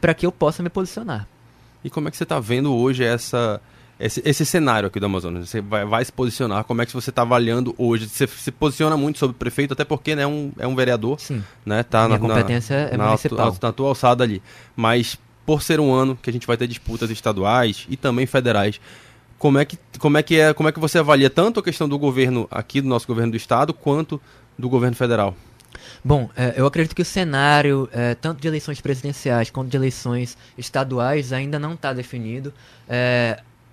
para 0.00 0.14
que 0.14 0.24
eu 0.24 0.32
possa 0.32 0.62
me 0.62 0.70
posicionar. 0.70 1.26
E 1.84 1.90
como 1.90 2.08
é 2.08 2.10
que 2.10 2.16
você 2.16 2.22
está 2.22 2.38
vendo 2.40 2.74
hoje 2.74 3.02
essa, 3.04 3.60
esse, 3.98 4.22
esse 4.24 4.44
cenário 4.46 4.86
aqui 4.86 4.98
do 5.00 5.06
Amazonas? 5.06 5.48
Você 5.48 5.60
vai, 5.60 5.84
vai 5.84 6.04
se 6.04 6.12
posicionar, 6.12 6.64
como 6.64 6.80
é 6.82 6.86
que 6.86 6.92
você 6.94 7.10
está 7.10 7.22
avaliando 7.22 7.74
hoje? 7.76 8.08
Você 8.08 8.26
se 8.26 8.50
posiciona 8.50 8.96
muito 8.96 9.18
sobre 9.18 9.34
o 9.34 9.38
prefeito, 9.38 9.72
até 9.74 9.84
porque 9.84 10.14
né, 10.16 10.22
é, 10.22 10.26
um, 10.26 10.52
é 10.58 10.66
um 10.66 10.74
vereador, 10.74 11.18
Sim. 11.20 11.42
né? 11.64 11.82
Tá 11.82 12.06
Minha 12.06 12.18
na, 12.18 12.28
na- 12.28 12.34
competência 12.34 12.74
é 12.74 12.96
na, 12.96 13.06
municipal. 13.06 13.48
atu- 13.48 13.58
na 13.66 13.72
tua 13.72 13.88
alçada 13.88 14.22
ali. 14.24 14.42
Mas 14.76 15.18
por 15.50 15.62
ser 15.62 15.80
um 15.80 15.92
ano 15.92 16.16
que 16.16 16.30
a 16.30 16.32
gente 16.32 16.46
vai 16.46 16.56
ter 16.56 16.68
disputas 16.68 17.10
estaduais 17.10 17.84
e 17.90 17.96
também 17.96 18.24
federais, 18.24 18.80
como 19.36 19.58
é 19.58 19.64
que, 19.64 19.76
como 19.98 20.16
é, 20.16 20.22
que 20.22 20.38
é, 20.38 20.54
como 20.54 20.68
é 20.68 20.72
que 20.72 20.78
você 20.78 20.96
avalia 20.96 21.28
tanto 21.28 21.58
a 21.58 21.62
questão 21.64 21.88
do 21.88 21.98
governo 21.98 22.46
aqui, 22.52 22.80
do 22.80 22.86
nosso 22.86 23.04
governo 23.04 23.32
do 23.32 23.36
estado, 23.36 23.74
quanto 23.74 24.20
do 24.56 24.68
governo 24.68 24.94
federal? 24.94 25.34
Bom, 26.04 26.30
é, 26.36 26.54
eu 26.56 26.66
acredito 26.66 26.94
que 26.94 27.02
o 27.02 27.04
cenário, 27.04 27.88
é, 27.92 28.14
tanto 28.14 28.40
de 28.40 28.46
eleições 28.46 28.80
presidenciais 28.80 29.50
quanto 29.50 29.68
de 29.68 29.76
eleições 29.76 30.38
estaduais, 30.56 31.32
ainda 31.32 31.58
não 31.58 31.74
está 31.74 31.92
definido. 31.92 32.54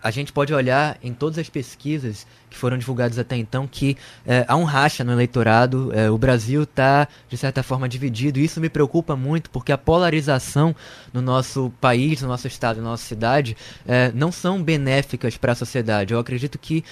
A 0.02 0.12
gente 0.12 0.32
pode 0.32 0.54
olhar 0.54 0.98
em 1.02 1.14
todas 1.14 1.38
as 1.40 1.50
pesquisas 1.50 2.26
que 2.50 2.58
foram 2.58 2.78
divulgadas 2.78 3.20
até 3.20 3.36
então 3.36 3.68
que 3.68 3.98
é, 4.26 4.46
há 4.48 4.56
um 4.56 4.64
racha 4.64 5.04
no 5.04 5.12
eleitorado, 5.12 5.92
é, 5.94 6.10
o 6.10 6.18
Brasil 6.18 6.64
está, 6.64 7.08
de 7.28 7.36
certa 7.36 7.62
forma, 7.62 7.90
dividido, 7.90 8.40
e 8.40 8.46
isso 8.46 8.62
me 8.62 8.70
preocupa 8.70 9.16
muito, 9.16 9.50
porque 9.50 9.72
a 9.72 9.78
polarização 9.78 10.76
no 11.12 11.22
nosso 11.22 11.74
país, 11.82 12.22
no 12.22 12.28
nosso 12.28 12.48
estado, 12.48 12.78
na 12.78 12.90
nossa 12.90 13.04
cidade, 13.04 13.58
é, 13.86 14.12
não 14.14 14.32
são 14.32 14.64
benéficas 14.64 15.36
para 15.36 15.52
a 15.52 15.56
sociedade. 15.56 16.14
Eu 16.14 16.20
acredito 16.20 16.58
que 16.58 16.84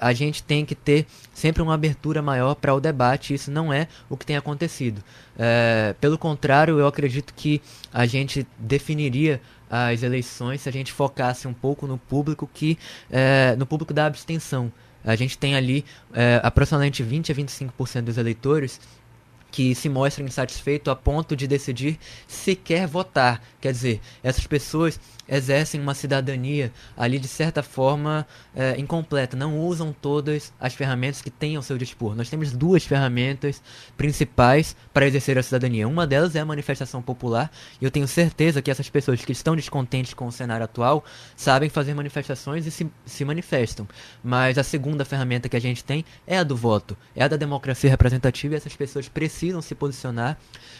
a 0.00 0.12
gente 0.12 0.42
tem 0.42 0.64
que 0.64 0.74
ter 0.74 1.06
sempre 1.32 1.62
uma 1.62 1.74
abertura 1.74 2.22
maior 2.22 2.54
para 2.54 2.74
o 2.74 2.80
debate, 2.80 3.32
e 3.32 3.36
isso 3.36 3.50
não 3.50 3.72
é 3.72 3.88
o 4.08 4.16
que 4.16 4.24
tem 4.24 4.36
acontecido. 4.36 5.02
Pelo 6.00 6.16
contrário, 6.16 6.78
eu 6.78 6.86
acredito 6.86 7.34
que 7.34 7.60
a 7.92 8.06
gente 8.06 8.46
definiria 8.58 9.40
as 9.70 10.02
eleições 10.02 10.60
se 10.60 10.68
a 10.68 10.72
gente 10.72 10.92
focasse 10.92 11.46
um 11.48 11.52
pouco 11.52 11.86
no 11.86 11.98
público 11.98 12.48
que 12.52 12.78
é, 13.10 13.54
no 13.56 13.66
público 13.66 13.92
da 13.92 14.06
abstenção. 14.06 14.72
A 15.04 15.14
gente 15.14 15.38
tem 15.38 15.54
ali 15.54 15.84
é, 16.12 16.40
aproximadamente 16.42 17.02
20 17.02 17.30
a 17.30 17.34
25% 17.34 18.02
dos 18.02 18.18
eleitores 18.18 18.80
que 19.56 19.74
se 19.74 19.88
mostram 19.88 20.26
insatisfeitos 20.26 20.92
a 20.92 20.94
ponto 20.94 21.34
de 21.34 21.46
decidir 21.46 21.98
se 22.28 22.54
quer 22.54 22.86
votar. 22.86 23.42
Quer 23.58 23.72
dizer, 23.72 24.02
essas 24.22 24.46
pessoas 24.46 25.00
exercem 25.26 25.80
uma 25.80 25.94
cidadania 25.94 26.70
ali 26.94 27.18
de 27.18 27.26
certa 27.26 27.62
forma 27.62 28.26
é, 28.54 28.78
incompleta, 28.78 29.34
não 29.34 29.58
usam 29.58 29.94
todas 29.94 30.52
as 30.60 30.74
ferramentas 30.74 31.22
que 31.22 31.30
têm 31.30 31.56
ao 31.56 31.62
seu 31.62 31.78
dispor. 31.78 32.14
Nós 32.14 32.28
temos 32.28 32.52
duas 32.52 32.84
ferramentas 32.84 33.62
principais 33.96 34.76
para 34.92 35.06
exercer 35.06 35.38
a 35.38 35.42
cidadania. 35.42 35.88
Uma 35.88 36.06
delas 36.06 36.36
é 36.36 36.40
a 36.40 36.44
manifestação 36.44 37.00
popular, 37.00 37.50
e 37.80 37.84
eu 37.86 37.90
tenho 37.90 38.06
certeza 38.06 38.60
que 38.60 38.70
essas 38.70 38.90
pessoas 38.90 39.24
que 39.24 39.32
estão 39.32 39.56
descontentes 39.56 40.12
com 40.12 40.26
o 40.26 40.32
cenário 40.32 40.64
atual 40.64 41.02
sabem 41.34 41.70
fazer 41.70 41.94
manifestações 41.94 42.66
e 42.66 42.70
se, 42.70 42.86
se 43.06 43.24
manifestam. 43.24 43.88
Mas 44.22 44.58
a 44.58 44.62
segunda 44.62 45.02
ferramenta 45.02 45.48
que 45.48 45.56
a 45.56 45.60
gente 45.60 45.82
tem 45.82 46.04
é 46.26 46.36
a 46.36 46.44
do 46.44 46.54
voto, 46.54 46.94
é 47.16 47.24
a 47.24 47.28
da 47.28 47.36
democracia 47.36 47.88
representativa, 47.88 48.54
e 48.54 48.56
essas 48.58 48.76
pessoas 48.76 49.08
precisam 49.08 49.45
se 49.62 49.74
posicionar. 49.74 50.38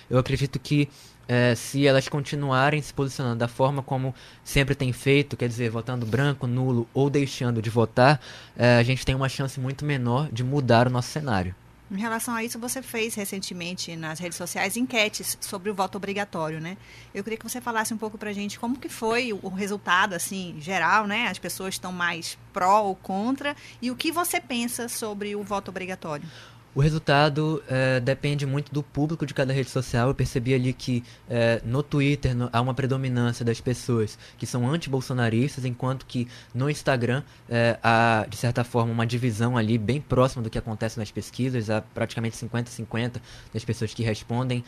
Eu 0.08 0.18
acredito 0.18 0.58
que 0.58 0.88
é, 1.28 1.54
se 1.54 1.86
elas 1.86 2.08
continuarem 2.08 2.80
se 2.80 2.94
posicionando 2.94 3.36
da 3.36 3.48
forma 3.48 3.82
como 3.82 4.14
sempre 4.44 4.74
tem 4.74 4.92
feito, 4.92 5.36
quer 5.36 5.48
dizer, 5.48 5.70
votando 5.70 6.06
branco, 6.06 6.46
nulo 6.46 6.88
ou 6.94 7.10
deixando 7.10 7.60
de 7.60 7.70
votar, 7.70 8.20
é, 8.56 8.76
a 8.76 8.82
gente 8.82 9.04
tem 9.04 9.14
uma 9.14 9.28
chance 9.28 9.58
muito 9.58 9.84
menor 9.84 10.30
de 10.30 10.44
mudar 10.44 10.86
o 10.86 10.90
nosso 10.90 11.08
cenário. 11.08 11.54
Em 11.88 11.98
relação 11.98 12.34
a 12.34 12.42
isso, 12.42 12.58
você 12.58 12.82
fez 12.82 13.14
recentemente 13.14 13.94
nas 13.94 14.18
redes 14.18 14.36
sociais 14.36 14.76
enquetes 14.76 15.38
sobre 15.40 15.70
o 15.70 15.74
voto 15.74 15.94
obrigatório, 15.94 16.60
né? 16.60 16.76
Eu 17.14 17.22
queria 17.22 17.38
que 17.38 17.48
você 17.48 17.60
falasse 17.60 17.94
um 17.94 17.96
pouco 17.96 18.18
para 18.18 18.30
a 18.30 18.32
gente 18.32 18.58
como 18.58 18.76
que 18.76 18.88
foi 18.88 19.32
o 19.32 19.48
resultado, 19.48 20.12
assim, 20.12 20.56
geral, 20.58 21.06
né? 21.06 21.28
As 21.28 21.38
pessoas 21.38 21.74
estão 21.74 21.92
mais 21.92 22.36
pró 22.52 22.82
ou 22.82 22.96
contra 22.96 23.54
e 23.80 23.88
o 23.92 23.94
que 23.94 24.10
você 24.10 24.40
pensa 24.40 24.88
sobre 24.88 25.36
o 25.36 25.44
voto 25.44 25.68
obrigatório? 25.68 26.28
O 26.76 26.80
resultado 26.80 27.62
é, 27.68 28.00
depende 28.00 28.44
muito 28.44 28.70
do 28.70 28.82
público 28.82 29.24
de 29.24 29.32
cada 29.32 29.50
rede 29.50 29.70
social. 29.70 30.08
Eu 30.08 30.14
percebi 30.14 30.52
ali 30.52 30.74
que 30.74 31.02
é, 31.26 31.62
no 31.64 31.82
Twitter 31.82 32.36
no, 32.36 32.50
há 32.52 32.60
uma 32.60 32.74
predominância 32.74 33.42
das 33.42 33.58
pessoas 33.62 34.18
que 34.36 34.44
são 34.44 34.68
anti-bolsonaristas, 34.68 35.64
enquanto 35.64 36.04
que 36.04 36.28
no 36.54 36.68
Instagram 36.68 37.22
é, 37.48 37.78
há, 37.82 38.26
de 38.28 38.36
certa 38.36 38.62
forma, 38.62 38.92
uma 38.92 39.06
divisão 39.06 39.56
ali 39.56 39.78
bem 39.78 40.02
próxima 40.02 40.42
do 40.42 40.50
que 40.50 40.58
acontece 40.58 40.98
nas 40.98 41.10
pesquisas. 41.10 41.70
Há 41.70 41.80
praticamente 41.80 42.36
50-50 42.36 43.22
das 43.54 43.64
pessoas 43.64 43.94
que 43.94 44.02
respondem 44.02 44.62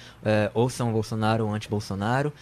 ou 0.55 0.71
são 0.71 0.91
Bolsonaro 0.91 1.45
ou 1.45 1.53
anti-Bolsonaro. 1.53 2.33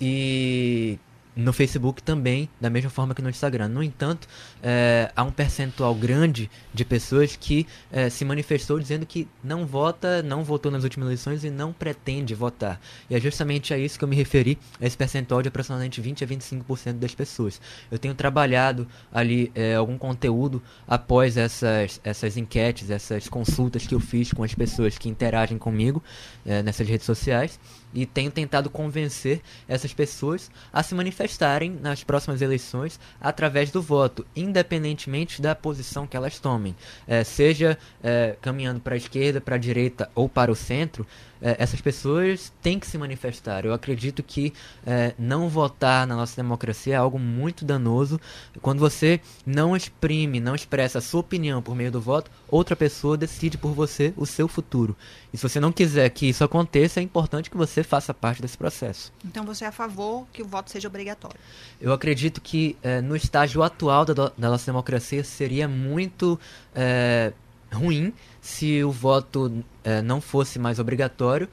E 0.00 0.98
no 1.34 1.52
Facebook 1.52 2.02
também, 2.02 2.48
da 2.60 2.68
mesma 2.68 2.90
forma 2.90 3.14
que 3.14 3.22
no 3.22 3.30
Instagram. 3.30 3.68
No 3.68 3.82
entanto, 3.82 4.28
é, 4.62 5.10
há 5.16 5.22
um 5.22 5.30
percentual 5.30 5.94
grande 5.94 6.50
de 6.72 6.84
pessoas 6.84 7.36
que 7.36 7.66
é, 7.90 8.10
se 8.10 8.24
manifestou 8.24 8.78
dizendo 8.78 9.06
que 9.06 9.26
não 9.42 9.66
vota, 9.66 10.22
não 10.22 10.44
votou 10.44 10.70
nas 10.70 10.84
últimas 10.84 11.06
eleições 11.06 11.44
e 11.44 11.50
não 11.50 11.72
pretende 11.72 12.34
votar. 12.34 12.80
E 13.08 13.14
é 13.14 13.20
justamente 13.20 13.72
a 13.72 13.78
isso 13.78 13.98
que 13.98 14.04
eu 14.04 14.08
me 14.08 14.16
referi, 14.16 14.58
a 14.80 14.86
esse 14.86 14.96
percentual 14.96 15.42
de 15.42 15.48
aproximadamente 15.48 16.00
20 16.00 16.24
a 16.24 16.26
25% 16.26 16.92
das 16.94 17.14
pessoas. 17.14 17.60
Eu 17.90 17.98
tenho 17.98 18.14
trabalhado 18.14 18.86
ali 19.12 19.50
é, 19.54 19.74
algum 19.74 19.96
conteúdo 19.96 20.62
após 20.86 21.36
essas, 21.36 22.00
essas 22.04 22.36
enquetes, 22.36 22.90
essas 22.90 23.28
consultas 23.28 23.86
que 23.86 23.94
eu 23.94 24.00
fiz 24.00 24.32
com 24.32 24.42
as 24.42 24.54
pessoas 24.54 24.98
que 24.98 25.08
interagem 25.08 25.58
comigo 25.58 26.02
nessas 26.44 26.86
redes 26.88 27.06
sociais 27.06 27.58
e 27.92 28.06
tenho 28.06 28.30
tentado 28.30 28.70
convencer 28.70 29.40
essas 29.68 29.92
pessoas 29.92 30.50
a 30.72 30.82
se 30.82 30.94
manifestarem 30.94 31.70
nas 31.70 32.02
próximas 32.02 32.42
eleições 32.42 32.98
através 33.20 33.70
do 33.70 33.82
voto, 33.82 34.26
independentemente 34.34 35.40
da 35.42 35.54
posição 35.54 36.06
que 36.06 36.16
elas 36.16 36.38
tomem, 36.38 36.74
é, 37.06 37.24
seja 37.24 37.78
é, 38.02 38.36
caminhando 38.40 38.80
para 38.80 38.94
a 38.94 38.98
esquerda, 38.98 39.40
para 39.40 39.56
a 39.56 39.58
direita 39.58 40.10
ou 40.14 40.28
para 40.28 40.50
o 40.50 40.56
centro 40.56 41.06
é, 41.42 41.56
essas 41.58 41.80
pessoas 41.80 42.52
têm 42.62 42.78
que 42.78 42.86
se 42.86 42.96
manifestar. 42.96 43.64
Eu 43.64 43.74
acredito 43.74 44.22
que 44.22 44.52
é, 44.86 45.12
não 45.18 45.48
votar 45.48 46.06
na 46.06 46.14
nossa 46.14 46.36
democracia 46.36 46.94
é 46.94 46.96
algo 46.96 47.18
muito 47.18 47.64
danoso. 47.64 48.20
Quando 48.60 48.78
você 48.78 49.20
não 49.44 49.76
exprime, 49.76 50.40
não 50.40 50.54
expressa 50.54 50.98
a 50.98 51.02
sua 51.02 51.20
opinião 51.20 51.60
por 51.60 51.74
meio 51.74 51.90
do 51.90 52.00
voto, 52.00 52.30
outra 52.48 52.76
pessoa 52.76 53.16
decide 53.16 53.58
por 53.58 53.72
você 53.72 54.14
o 54.16 54.24
seu 54.24 54.46
futuro. 54.46 54.96
E 55.32 55.36
se 55.36 55.42
você 55.42 55.58
não 55.58 55.72
quiser 55.72 56.08
que 56.10 56.26
isso 56.26 56.44
aconteça, 56.44 57.00
é 57.00 57.02
importante 57.02 57.50
que 57.50 57.56
você 57.56 57.82
faça 57.82 58.14
parte 58.14 58.40
desse 58.40 58.56
processo. 58.56 59.12
Então 59.24 59.44
você 59.44 59.64
é 59.64 59.68
a 59.68 59.72
favor 59.72 60.26
que 60.32 60.42
o 60.42 60.46
voto 60.46 60.70
seja 60.70 60.88
obrigatório? 60.88 61.38
Eu 61.80 61.92
acredito 61.92 62.40
que 62.40 62.76
é, 62.82 63.00
no 63.00 63.16
estágio 63.16 63.62
atual 63.62 64.04
da, 64.04 64.14
da, 64.14 64.32
nossa 64.50 64.66
democracia 64.66 65.24
seria 65.24 65.66
muito 65.66 66.38
é, 66.74 67.32
ruim 67.72 68.12
se 68.40 68.82
o 68.84 68.90
voto 68.90 69.64
é, 69.82 70.02
não 70.02 70.20
fosse 70.20 70.58
mais 70.58 70.78
obrigatório, 70.78 71.48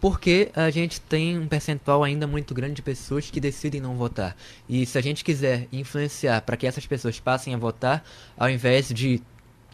porque 0.00 0.50
a 0.54 0.68
gente 0.68 1.00
tem 1.00 1.38
um 1.38 1.48
percentual 1.48 2.04
ainda 2.04 2.26
muito 2.26 2.52
grande 2.52 2.74
de 2.74 2.82
pessoas 2.82 3.30
que 3.30 3.40
decidem 3.40 3.80
não 3.80 3.96
votar. 3.96 4.36
E 4.68 4.84
se 4.84 4.98
a 4.98 5.00
gente 5.00 5.24
quiser 5.24 5.66
influenciar 5.72 6.42
para 6.42 6.56
que 6.56 6.66
essas 6.66 6.86
pessoas 6.86 7.18
passem 7.18 7.54
a 7.54 7.56
votar, 7.56 8.04
ao 8.36 8.50
invés 8.50 8.88
de 8.88 9.22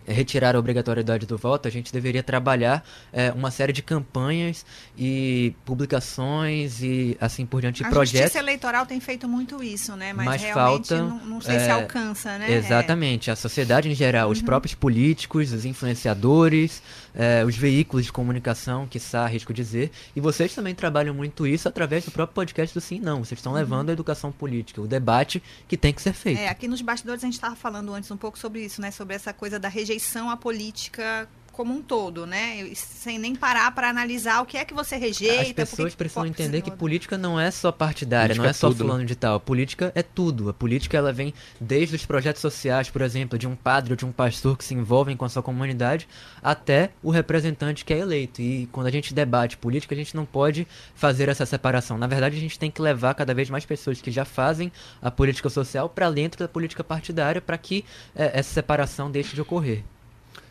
retirar 0.07 0.57
a 0.57 0.59
obrigatoriedade 0.59 1.27
do 1.27 1.37
voto, 1.37 1.69
a 1.69 1.71
gente 1.71 1.93
deveria 1.93 2.23
trabalhar 2.23 2.85
é, 3.13 3.31
uma 3.33 3.51
série 3.51 3.73
de 3.73 3.83
campanhas 3.83 4.65
e 4.99 5.55
publicações 5.65 6.83
e 6.83 7.17
assim 7.21 7.47
por 7.47 7.61
diante, 7.61 7.85
a 7.85 7.89
projetos. 7.89 8.21
A 8.21 8.23
justiça 8.25 8.39
eleitoral 8.39 8.87
tem 8.87 9.01
feito 9.01 9.29
muito 9.29 9.63
isso, 9.63 9.95
né? 9.97 10.13
Mas, 10.13 10.27
Mas 10.27 10.43
realmente 10.43 10.89
falta, 10.89 11.03
não, 11.03 11.25
não 11.27 11.41
sei 11.41 11.57
é, 11.57 11.61
se 11.61 11.71
alcança, 11.71 12.39
né? 12.39 12.53
Exatamente. 12.53 13.31
É. 13.31 13.33
A 13.33 13.37
sociedade 13.37 13.89
em 13.89 13.95
geral, 13.95 14.27
uhum. 14.27 14.33
os 14.33 14.43
próprios 14.43 14.75
políticos, 14.75 15.53
os 15.53 15.65
influenciadores, 15.65 16.83
é, 17.15 17.45
os 17.45 17.57
veículos 17.57 18.07
de 18.07 18.13
comunicação, 18.13 18.87
que 18.87 18.99
está 18.99 19.27
risco 19.27 19.53
dizer, 19.53 19.91
e 20.15 20.21
vocês 20.21 20.55
também 20.55 20.75
trabalham 20.75 21.15
muito 21.15 21.47
isso 21.47 21.69
através 21.69 22.05
do 22.05 22.11
próprio 22.11 22.35
podcast 22.35 22.75
do 22.75 22.81
Sim 22.81 23.01
Não. 23.01 23.25
Vocês 23.25 23.39
estão 23.39 23.53
uhum. 23.53 23.59
levando 23.59 23.91
a 23.91 23.93
educação 23.93 24.33
política, 24.33 24.81
o 24.81 24.87
debate 24.87 25.43
que 25.69 25.77
tem 25.77 25.93
que 25.93 26.03
ser 26.03 26.13
feito. 26.13 26.41
É, 26.41 26.49
aqui 26.49 26.67
nos 26.67 26.81
bastidores 26.83 27.23
a 27.23 27.27
gente 27.27 27.35
estava 27.35 27.55
falando 27.55 27.93
antes 27.95 28.11
um 28.11 28.17
pouco 28.17 28.39
sobre 28.39 28.65
isso, 28.65 28.81
né? 28.81 28.91
Sobre 28.91 29.15
essa 29.15 29.33
coisa 29.33 29.59
da 29.59 29.69
rejeição 29.69 29.90
à 30.31 30.37
política 30.37 31.29
como 31.61 31.75
um 31.75 31.83
todo, 31.83 32.27
né? 32.27 32.71
Sem 32.75 33.19
nem 33.19 33.37
parar 33.37 33.71
para 33.75 33.91
analisar 33.91 34.41
o 34.41 34.47
que 34.47 34.57
é 34.57 34.65
que 34.65 34.73
você 34.73 34.97
rejeita. 34.97 35.43
As 35.43 35.53
pessoas 35.53 35.95
precisam 35.95 36.25
entender 36.25 36.63
que 36.63 36.71
política 36.71 37.19
não 37.19 37.39
é 37.39 37.51
só 37.51 37.71
partidária, 37.71 38.29
política 38.29 38.43
não 38.43 38.49
é, 38.49 38.51
é 38.51 38.55
só 38.55 38.69
tudo, 38.69 38.79
fulano 38.79 39.01
né? 39.01 39.05
de 39.05 39.15
tal. 39.15 39.39
política 39.39 39.93
é 39.95 40.03
tudo. 40.03 40.49
A 40.49 40.55
política 40.55 40.97
ela 40.97 41.13
vem 41.13 41.35
desde 41.61 41.97
os 41.97 42.07
projetos 42.07 42.41
sociais, 42.41 42.89
por 42.89 43.03
exemplo, 43.03 43.39
de 43.39 43.47
um 43.47 43.55
padre 43.55 43.93
ou 43.93 43.97
de 43.97 44.07
um 44.07 44.11
pastor 44.11 44.57
que 44.57 44.65
se 44.65 44.73
envolvem 44.73 45.15
com 45.19 45.27
a 45.27 45.29
sua 45.29 45.43
comunidade, 45.43 46.09
até 46.43 46.93
o 47.03 47.11
representante 47.11 47.85
que 47.85 47.93
é 47.93 47.99
eleito. 47.99 48.41
E 48.41 48.67
quando 48.73 48.87
a 48.87 48.91
gente 48.91 49.13
debate 49.13 49.59
política, 49.59 49.95
a 49.95 49.99
gente 49.99 50.17
não 50.17 50.25
pode 50.25 50.67
fazer 50.95 51.29
essa 51.29 51.45
separação. 51.45 51.99
Na 51.99 52.07
verdade, 52.07 52.39
a 52.39 52.41
gente 52.41 52.59
tem 52.59 52.71
que 52.71 52.81
levar 52.81 53.13
cada 53.13 53.35
vez 53.35 53.51
mais 53.51 53.67
pessoas 53.67 54.01
que 54.01 54.11
já 54.11 54.25
fazem 54.25 54.73
a 55.03 55.11
política 55.11 55.51
social 55.51 55.91
para 55.91 56.11
dentro 56.11 56.39
da 56.39 56.49
política 56.49 56.83
partidária 56.83 57.39
para 57.39 57.59
que 57.59 57.85
é, 58.17 58.39
essa 58.39 58.51
separação 58.51 59.11
deixe 59.11 59.35
de 59.35 59.43
ocorrer. 59.43 59.85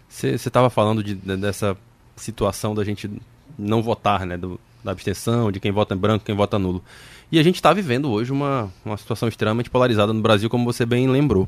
Você 0.09 0.29
estava 0.29 0.69
falando 0.69 1.03
de, 1.03 1.13
de, 1.13 1.37
dessa 1.37 1.77
situação 2.15 2.73
da 2.73 2.83
gente 2.83 3.09
não 3.57 3.81
votar, 3.81 4.25
né? 4.25 4.35
Do, 4.35 4.59
da 4.83 4.91
abstenção, 4.91 5.51
de 5.51 5.59
quem 5.59 5.71
vota 5.71 5.95
branco, 5.95 6.25
quem 6.25 6.35
vota 6.35 6.57
nulo. 6.57 6.83
E 7.31 7.37
a 7.37 7.43
gente 7.43 7.55
está 7.55 7.71
vivendo 7.71 8.09
hoje 8.09 8.31
uma, 8.31 8.71
uma 8.83 8.97
situação 8.97 9.29
extremamente 9.29 9.69
polarizada 9.69 10.11
no 10.11 10.21
Brasil, 10.21 10.49
como 10.49 10.65
você 10.65 10.85
bem 10.85 11.07
lembrou. 11.07 11.47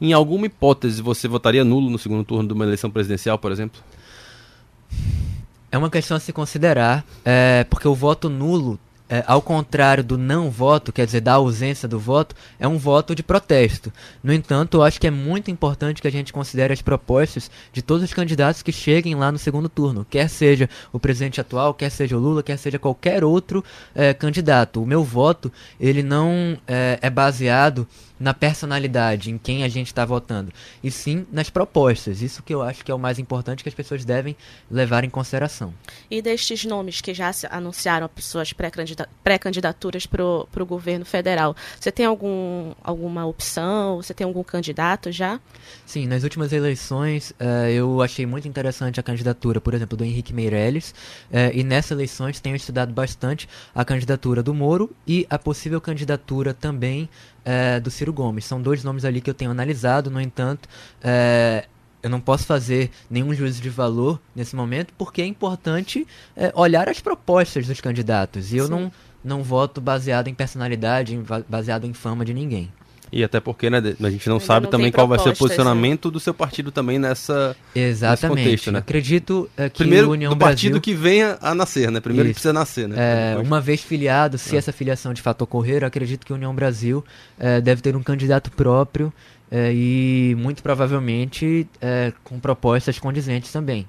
Em 0.00 0.12
alguma 0.12 0.46
hipótese, 0.46 1.02
você 1.02 1.26
votaria 1.26 1.64
nulo 1.64 1.90
no 1.90 1.98
segundo 1.98 2.24
turno 2.24 2.46
de 2.46 2.54
uma 2.54 2.64
eleição 2.64 2.90
presidencial, 2.90 3.38
por 3.38 3.50
exemplo? 3.50 3.80
É 5.70 5.78
uma 5.78 5.90
questão 5.90 6.16
a 6.16 6.20
se 6.20 6.32
considerar, 6.32 7.04
é, 7.24 7.64
porque 7.64 7.88
o 7.88 7.94
voto 7.94 8.28
nulo 8.28 8.78
é, 9.12 9.22
ao 9.26 9.42
contrário 9.42 10.02
do 10.02 10.16
não 10.16 10.50
voto, 10.50 10.90
quer 10.90 11.04
dizer, 11.04 11.20
da 11.20 11.34
ausência 11.34 11.86
do 11.86 11.98
voto, 11.98 12.34
é 12.58 12.66
um 12.66 12.78
voto 12.78 13.14
de 13.14 13.22
protesto. 13.22 13.92
No 14.24 14.32
entanto, 14.32 14.78
eu 14.78 14.82
acho 14.82 14.98
que 14.98 15.06
é 15.06 15.10
muito 15.10 15.50
importante 15.50 16.00
que 16.00 16.08
a 16.08 16.10
gente 16.10 16.32
considere 16.32 16.72
as 16.72 16.80
propostas 16.80 17.50
de 17.74 17.82
todos 17.82 18.02
os 18.02 18.14
candidatos 18.14 18.62
que 18.62 18.72
cheguem 18.72 19.14
lá 19.14 19.30
no 19.30 19.36
segundo 19.36 19.68
turno, 19.68 20.06
quer 20.08 20.30
seja 20.30 20.66
o 20.90 20.98
presidente 20.98 21.42
atual, 21.42 21.74
quer 21.74 21.90
seja 21.90 22.16
o 22.16 22.20
Lula, 22.20 22.42
quer 22.42 22.56
seja 22.56 22.78
qualquer 22.78 23.22
outro 23.22 23.62
é, 23.94 24.14
candidato. 24.14 24.82
O 24.82 24.86
meu 24.86 25.04
voto, 25.04 25.52
ele 25.78 26.02
não 26.02 26.56
é, 26.66 26.98
é 27.02 27.10
baseado 27.10 27.86
na 28.22 28.32
personalidade, 28.32 29.32
em 29.32 29.36
quem 29.36 29.64
a 29.64 29.68
gente 29.68 29.88
está 29.88 30.04
votando, 30.04 30.52
e 30.82 30.92
sim 30.92 31.26
nas 31.32 31.50
propostas. 31.50 32.22
Isso 32.22 32.40
que 32.40 32.54
eu 32.54 32.62
acho 32.62 32.84
que 32.84 32.90
é 32.90 32.94
o 32.94 32.98
mais 32.98 33.18
importante 33.18 33.64
que 33.64 33.68
as 33.68 33.74
pessoas 33.74 34.04
devem 34.04 34.36
levar 34.70 35.02
em 35.02 35.10
consideração. 35.10 35.74
E 36.08 36.22
destes 36.22 36.64
nomes 36.64 37.00
que 37.00 37.12
já 37.12 37.32
se 37.32 37.48
anunciaram 37.50 38.08
pessoas 38.08 38.52
pré-candidaturas 39.24 40.06
para 40.06 40.22
o 40.24 40.66
governo 40.66 41.04
federal, 41.04 41.56
você 41.78 41.90
tem 41.90 42.06
algum, 42.06 42.72
alguma 42.84 43.26
opção? 43.26 43.96
Você 43.96 44.14
tem 44.14 44.24
algum 44.24 44.44
candidato 44.44 45.10
já? 45.10 45.40
Sim, 45.84 46.06
nas 46.06 46.22
últimas 46.22 46.52
eleições 46.52 47.30
uh, 47.32 47.68
eu 47.72 48.00
achei 48.00 48.24
muito 48.24 48.46
interessante 48.46 49.00
a 49.00 49.02
candidatura, 49.02 49.60
por 49.60 49.74
exemplo, 49.74 49.98
do 49.98 50.04
Henrique 50.04 50.32
Meirelles, 50.32 50.94
uh, 51.30 51.50
e 51.52 51.64
nessas 51.64 51.90
eleições 51.90 52.38
tenho 52.38 52.54
estudado 52.54 52.92
bastante 52.92 53.48
a 53.74 53.84
candidatura 53.84 54.44
do 54.44 54.54
Moro 54.54 54.94
e 55.06 55.26
a 55.28 55.38
possível 55.38 55.80
candidatura 55.80 56.54
também 56.54 57.08
é, 57.44 57.80
do 57.80 57.90
Ciro 57.90 58.12
Gomes. 58.12 58.44
São 58.44 58.60
dois 58.60 58.82
nomes 58.84 59.04
ali 59.04 59.20
que 59.20 59.30
eu 59.30 59.34
tenho 59.34 59.50
analisado, 59.50 60.10
no 60.10 60.20
entanto, 60.20 60.68
é, 61.02 61.66
eu 62.02 62.10
não 62.10 62.20
posso 62.20 62.44
fazer 62.44 62.90
nenhum 63.08 63.32
juízo 63.32 63.62
de 63.62 63.70
valor 63.70 64.20
nesse 64.34 64.56
momento, 64.56 64.92
porque 64.98 65.22
é 65.22 65.26
importante 65.26 66.06
é, 66.36 66.52
olhar 66.54 66.88
as 66.88 67.00
propostas 67.00 67.66
dos 67.66 67.80
candidatos. 67.80 68.52
E 68.52 68.56
eu 68.56 68.68
não, 68.68 68.90
não 69.22 69.42
voto 69.42 69.80
baseado 69.80 70.28
em 70.28 70.34
personalidade, 70.34 71.18
baseado 71.48 71.84
em 71.84 71.92
fama 71.92 72.24
de 72.24 72.34
ninguém. 72.34 72.72
E 73.12 73.22
até 73.22 73.40
porque 73.40 73.68
né, 73.68 73.76
a 73.78 74.10
gente 74.10 74.26
não 74.26 74.36
Ainda 74.36 74.46
sabe 74.46 74.64
não 74.64 74.70
também 74.70 74.90
qual 74.90 75.06
vai 75.06 75.18
ser 75.18 75.28
o 75.28 75.36
posicionamento 75.36 76.08
né? 76.08 76.12
do 76.12 76.18
seu 76.18 76.32
partido 76.32 76.72
também 76.72 76.98
nessa 76.98 77.54
Exatamente. 77.74 78.36
Nesse 78.36 78.44
contexto, 78.44 78.72
né? 78.72 78.78
Acredito 78.78 79.50
é, 79.54 79.68
que 79.68 79.78
Primeiro, 79.78 80.08
o 80.08 80.12
União 80.12 80.30
do 80.30 80.36
Brasil... 80.36 80.54
partido 80.54 80.80
que 80.80 80.94
venha 80.94 81.36
a 81.42 81.54
nascer, 81.54 81.90
né? 81.90 82.00
Primeiro 82.00 82.30
Isso. 82.30 82.36
precisa 82.36 82.54
nascer, 82.54 82.88
né? 82.88 82.96
É, 82.98 83.38
uma 83.38 83.60
vez 83.60 83.82
filiado, 83.82 84.38
se 84.38 84.54
é. 84.54 84.58
essa 84.58 84.72
filiação 84.72 85.12
de 85.12 85.20
fato 85.20 85.42
ocorrer, 85.42 85.84
acredito 85.84 86.24
que 86.24 86.32
a 86.32 86.36
União 86.36 86.54
Brasil 86.54 87.04
é, 87.38 87.60
deve 87.60 87.82
ter 87.82 87.94
um 87.94 88.02
candidato 88.02 88.50
próprio 88.50 89.12
é, 89.50 89.70
e 89.74 90.34
muito 90.38 90.62
provavelmente 90.62 91.68
é, 91.82 92.14
com 92.24 92.40
propostas 92.40 92.98
condizentes 92.98 93.52
também 93.52 93.86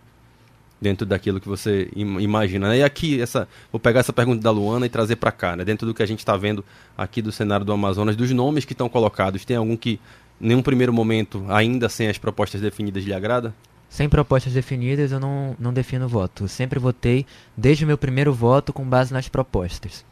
dentro 0.83 1.05
daquilo 1.05 1.39
que 1.39 1.47
você 1.47 1.89
imagina. 1.95 2.67
Né? 2.67 2.79
E 2.79 2.83
aqui, 2.83 3.21
essa, 3.21 3.47
vou 3.71 3.79
pegar 3.79 4.01
essa 4.01 4.13
pergunta 4.13 4.41
da 4.41 4.51
Luana 4.51 4.85
e 4.85 4.89
trazer 4.89 5.15
para 5.15 5.31
cá, 5.31 5.55
né? 5.55 5.63
dentro 5.63 5.87
do 5.87 5.93
que 5.93 6.03
a 6.03 6.05
gente 6.05 6.19
está 6.19 6.35
vendo 6.35 6.63
aqui 6.95 7.21
do 7.21 7.31
cenário 7.31 7.65
do 7.65 7.71
Amazonas, 7.71 8.15
dos 8.15 8.29
nomes 8.31 8.65
que 8.65 8.73
estão 8.73 8.89
colocados, 8.89 9.45
tem 9.45 9.55
algum 9.55 9.77
que, 9.77 9.99
em 10.39 10.49
nenhum 10.49 10.61
primeiro 10.61 10.93
momento, 10.93 11.45
ainda 11.47 11.87
sem 11.87 12.09
as 12.09 12.17
propostas 12.17 12.59
definidas, 12.61 13.03
lhe 13.03 13.13
agrada? 13.13 13.55
Sem 13.89 14.09
propostas 14.09 14.53
definidas, 14.53 15.11
eu 15.11 15.19
não, 15.19 15.55
não 15.57 15.73
defino 15.73 16.07
voto. 16.07 16.43
Eu 16.43 16.47
sempre 16.47 16.79
votei, 16.79 17.25
desde 17.55 17.85
o 17.85 17.87
meu 17.87 17.97
primeiro 17.97 18.33
voto, 18.33 18.73
com 18.73 18.83
base 18.83 19.13
nas 19.13 19.29
propostas. 19.29 20.03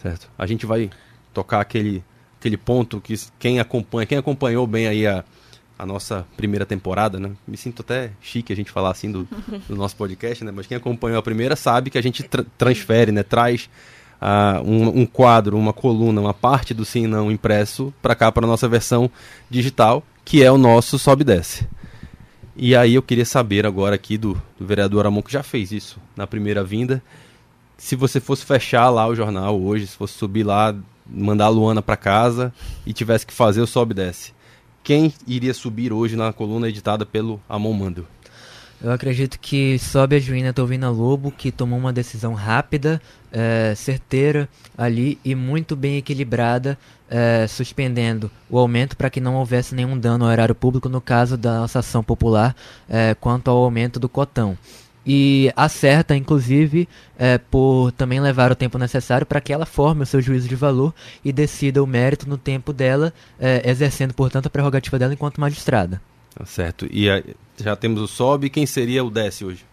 Certo. 0.00 0.30
A 0.38 0.46
gente 0.46 0.64
vai 0.64 0.90
tocar 1.32 1.60
aquele, 1.60 2.04
aquele 2.38 2.56
ponto 2.56 3.00
que 3.00 3.14
quem 3.38 3.58
acompanha, 3.58 4.06
quem 4.06 4.18
acompanhou 4.18 4.66
bem 4.66 4.86
aí 4.86 5.06
a, 5.06 5.24
a 5.78 5.84
nossa 5.84 6.26
primeira 6.36 6.64
temporada, 6.64 7.18
né? 7.18 7.30
Me 7.46 7.56
sinto 7.56 7.82
até 7.82 8.10
chique 8.20 8.52
a 8.52 8.56
gente 8.56 8.70
falar 8.70 8.90
assim 8.90 9.10
do, 9.10 9.28
do 9.68 9.76
nosso 9.76 9.96
podcast, 9.96 10.44
né? 10.44 10.52
Mas 10.54 10.66
quem 10.66 10.76
acompanhou 10.76 11.18
a 11.18 11.22
primeira 11.22 11.56
sabe 11.56 11.90
que 11.90 11.98
a 11.98 12.02
gente 12.02 12.22
tra 12.22 12.44
transfere, 12.56 13.10
né? 13.10 13.22
Traz 13.22 13.68
uh, 14.20 14.62
um, 14.64 15.00
um, 15.00 15.06
quadro, 15.06 15.56
uma 15.56 15.72
coluna, 15.72 16.20
uma 16.20 16.34
parte 16.34 16.72
do 16.72 16.84
sim 16.84 17.06
não 17.06 17.30
impresso 17.30 17.92
para 18.00 18.14
cá, 18.14 18.30
para 18.30 18.46
nossa 18.46 18.68
versão 18.68 19.10
digital, 19.50 20.02
que 20.24 20.42
é 20.42 20.50
o 20.50 20.58
nosso 20.58 20.98
sobe 20.98 21.22
e 21.22 21.24
desce. 21.24 21.66
E 22.56 22.76
aí 22.76 22.94
eu 22.94 23.02
queria 23.02 23.24
saber 23.24 23.66
agora 23.66 23.96
aqui 23.96 24.16
do, 24.16 24.40
do 24.58 24.64
vereador 24.64 25.06
Amon, 25.06 25.22
que 25.22 25.32
já 25.32 25.42
fez 25.42 25.72
isso 25.72 25.98
na 26.16 26.24
primeira 26.24 26.62
vinda, 26.62 27.02
se 27.76 27.96
você 27.96 28.20
fosse 28.20 28.44
fechar 28.44 28.88
lá 28.90 29.08
o 29.08 29.14
jornal 29.14 29.60
hoje, 29.60 29.88
se 29.88 29.96
fosse 29.96 30.14
subir 30.14 30.44
lá, 30.44 30.72
mandar 31.04 31.46
a 31.46 31.48
Luana 31.48 31.82
para 31.82 31.96
casa 31.96 32.54
e 32.86 32.92
tivesse 32.92 33.26
que 33.26 33.34
fazer 33.34 33.60
o 33.60 33.66
sobe 33.66 33.90
e 33.90 33.96
desce 33.96 34.32
quem 34.84 35.14
iria 35.26 35.54
subir 35.54 35.92
hoje 35.92 36.14
na 36.14 36.32
coluna 36.32 36.68
editada 36.68 37.06
pelo 37.06 37.40
Amon 37.48 37.72
Mando? 37.72 38.06
Eu 38.82 38.92
acredito 38.92 39.40
que 39.40 39.78
sobe 39.78 40.16
a 40.16 40.18
Juína 40.18 40.52
Tovina 40.52 40.90
Lobo, 40.90 41.30
que 41.30 41.50
tomou 41.50 41.78
uma 41.78 41.92
decisão 41.92 42.34
rápida, 42.34 43.00
é, 43.32 43.72
certeira 43.74 44.46
ali 44.76 45.18
e 45.24 45.34
muito 45.34 45.74
bem 45.74 45.96
equilibrada, 45.96 46.76
é, 47.08 47.46
suspendendo 47.46 48.30
o 48.50 48.58
aumento 48.58 48.94
para 48.94 49.08
que 49.08 49.20
não 49.22 49.36
houvesse 49.36 49.74
nenhum 49.74 49.98
dano 49.98 50.26
ao 50.26 50.30
erário 50.30 50.54
público 50.54 50.88
no 50.88 51.00
caso 51.00 51.38
da 51.38 51.60
nossa 51.60 51.78
ação 51.78 52.04
popular 52.04 52.54
é, 52.86 53.14
quanto 53.14 53.50
ao 53.50 53.56
aumento 53.56 53.98
do 53.98 54.08
cotão 54.08 54.58
e 55.06 55.52
acerta, 55.54 56.16
inclusive, 56.16 56.88
é, 57.18 57.38
por 57.38 57.92
também 57.92 58.20
levar 58.20 58.50
o 58.50 58.56
tempo 58.56 58.78
necessário 58.78 59.26
para 59.26 59.40
que 59.40 59.52
ela 59.52 59.66
forme 59.66 60.02
o 60.02 60.06
seu 60.06 60.20
juízo 60.20 60.48
de 60.48 60.54
valor 60.54 60.94
e 61.24 61.32
decida 61.32 61.82
o 61.82 61.86
mérito 61.86 62.28
no 62.28 62.38
tempo 62.38 62.72
dela, 62.72 63.12
é, 63.38 63.68
exercendo, 63.68 64.14
portanto, 64.14 64.46
a 64.46 64.50
prerrogativa 64.50 64.98
dela 64.98 65.12
enquanto 65.12 65.40
magistrada. 65.40 66.00
Tá 66.34 66.44
certo. 66.46 66.86
E 66.90 67.08
a, 67.10 67.22
já 67.56 67.76
temos 67.76 68.00
o 68.00 68.08
SOB, 68.08 68.48
quem 68.50 68.66
seria 68.66 69.04
o 69.04 69.10
DES 69.10 69.42
hoje? 69.42 69.64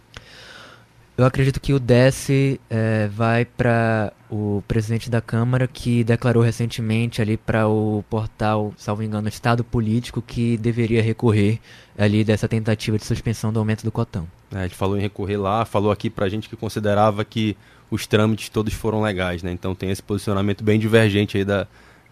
Eu 1.17 1.25
acredito 1.25 1.59
que 1.59 1.73
o 1.73 1.79
desce 1.79 2.59
é, 2.69 3.07
vai 3.07 3.45
para 3.45 4.11
o 4.29 4.63
presidente 4.67 5.09
da 5.09 5.21
Câmara, 5.21 5.67
que 5.67 6.03
declarou 6.03 6.41
recentemente 6.41 7.21
ali 7.21 7.37
para 7.37 7.67
o 7.67 8.03
portal, 8.09 8.73
salvo 8.77 9.03
engano, 9.03 9.27
Estado 9.27 9.63
Político, 9.63 10.21
que 10.21 10.57
deveria 10.57 11.01
recorrer 11.01 11.59
ali 11.97 12.23
dessa 12.23 12.47
tentativa 12.47 12.97
de 12.97 13.05
suspensão 13.05 13.51
do 13.51 13.59
aumento 13.59 13.83
do 13.83 13.91
cotão. 13.91 14.27
É, 14.53 14.59
a 14.59 14.63
gente 14.63 14.75
falou 14.75 14.97
em 14.97 15.01
recorrer 15.01 15.37
lá, 15.37 15.65
falou 15.65 15.91
aqui 15.91 16.09
para 16.09 16.25
a 16.25 16.29
gente 16.29 16.49
que 16.49 16.55
considerava 16.55 17.23
que 17.23 17.55
os 17.89 18.07
trâmites 18.07 18.49
todos 18.49 18.73
foram 18.73 19.01
legais, 19.01 19.43
né? 19.43 19.51
Então 19.51 19.75
tem 19.75 19.91
esse 19.91 20.01
posicionamento 20.01 20.63
bem 20.63 20.79
divergente 20.79 21.37
aí 21.37 21.45
da, 21.45 21.67